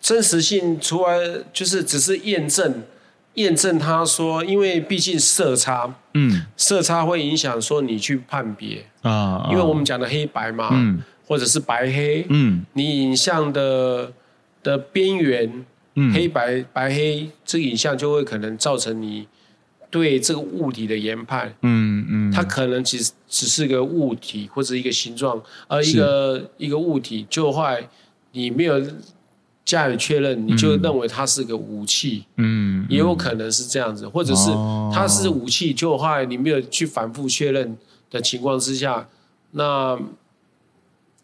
[0.00, 2.82] 真实性，除了就是只是验证
[3.34, 14.12] 验证，他说，因为毕竟色差，嗯，色差会影响说你去判别啊，因为我们讲的黑白嘛，嗯，或者是白黑，嗯，你影像的
[14.64, 19.28] 的边缘，嗯，黑白白黑，这个影像就会可能造成你。
[19.90, 27.88] 对这个物体的研判，嗯嗯，它可能只只是个物体或者一个形状，而一个一个物体就会
[28.32, 28.80] 你没有
[29.64, 34.50] 加以确认，你就认为它是个武器，嗯，也有可能是这样子，或者是
[34.92, 37.76] 它是武器，就会你没有去反复确认
[38.10, 39.08] 的情况之下，
[39.52, 39.98] 那。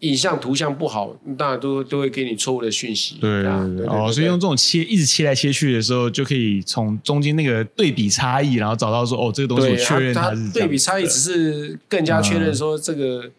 [0.09, 3.17] 影像图像不好，当然都都会给你错误的讯息。
[3.21, 13.31] 对，啊，哦，所以用这种切一直切来切去的时候，就可以从中间那个对比差异，然后找到说哦，这个东西我确认它是对比差异，只是更加确认说这个。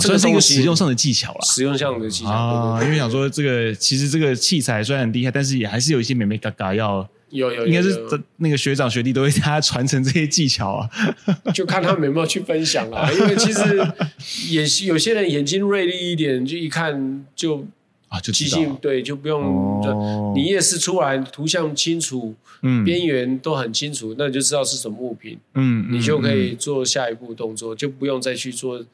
[0.00, 8.00] 这个是一个使用上的技巧啦，使用上的技巧啊，因为想说这个其实这个器材虽然很厉害，但是也还是有一些美眉嘎嘎要有有，应该是
[8.36, 10.88] 那个学长学弟都会给他传承这些技巧啊，
[11.52, 13.10] 就看他们有没有去分享啊。
[13.12, 13.86] 因为其实
[14.50, 17.66] 也是有些人眼睛锐利一点，就一看就
[18.08, 19.42] 啊就即兴对，就不用、
[19.82, 28.84] 哦、你夜视出来图像清楚，嗯，边缘都很清楚，那你就知道是什么物品，嗯，你就可以做下一步动作，就不用再去做。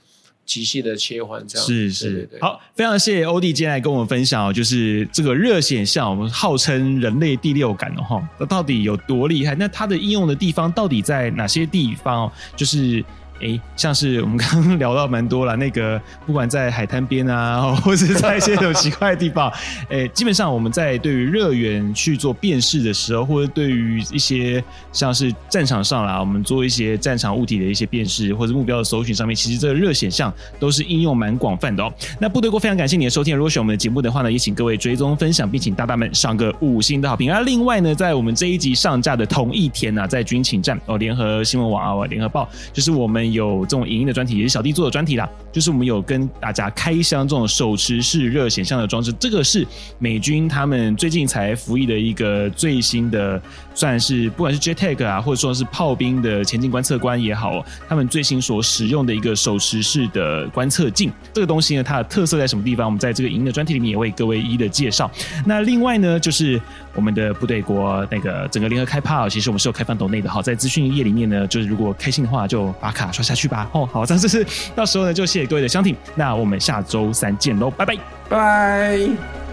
[0.45, 9.55] 即兴的切换，这样是是对对对，好，非常谢谢欧弟今天来跟我们分享，就是这个热显像，我们号称人类第六感哦，哈，那到底有多厉害？
[9.55, 12.31] 那它的应用的地方到底在哪些地方？
[12.57, 13.05] 就是。
[13.41, 19.51] 哎，像是我们刚刚聊到蛮多了，那个 不管在海滩边啊， 或者在一些很奇怪的地方，
[19.89, 24.63] 哎，基本上我们在对于热源去做辨识的时候，或者对于一些
[24.93, 31.91] 像是战场上啦，我们做一些战场物体的一些辨识或者目标的搜寻上面，其实这个热显像都是应用蛮广泛的哦。
[32.19, 37.31] 那部队哥非常感谢你的收听，如果喜欢我们的节目的话呢，也请各位追踪分享，并请大大们上个五星的好评。
[37.31, 43.30] 那另外呢，在我们这一集上架的同一天呢、在军情站哦，联合新闻网啊，联合报，就是我们。
[43.33, 45.29] 有这种影音的专题，也是小弟做的专题啦。
[45.53, 49.67] 就是我们有跟大家开箱这种手持式热显像的装置，这个是
[49.99, 53.41] 美军他们最近才服役的一个最新的，
[53.81, 61.11] 算是不管是 JTAG 啊，或者说是炮兵的前进观测官也好，他们最新所使用的一个手持式的观测镜。
[61.33, 62.87] 这个东西呢，它的特色在什么地方？
[62.87, 65.11] 我们在这个营的专题里面也为各位一一的介绍。
[65.47, 66.61] 那另外呢，就是
[66.95, 70.29] 我们的部队国那个整个联合开趴，其实我们是有开放抖内的。
[70.29, 73.67] 好，在资讯页里面呢，就是如果开心的话，就把卡刷下去吧。
[73.73, 75.97] 哦，好，这样就是到时候呢，就谢谢各位的相挺。
[76.15, 77.97] 那我们下周三见喽，拜拜，
[78.29, 79.50] 拜。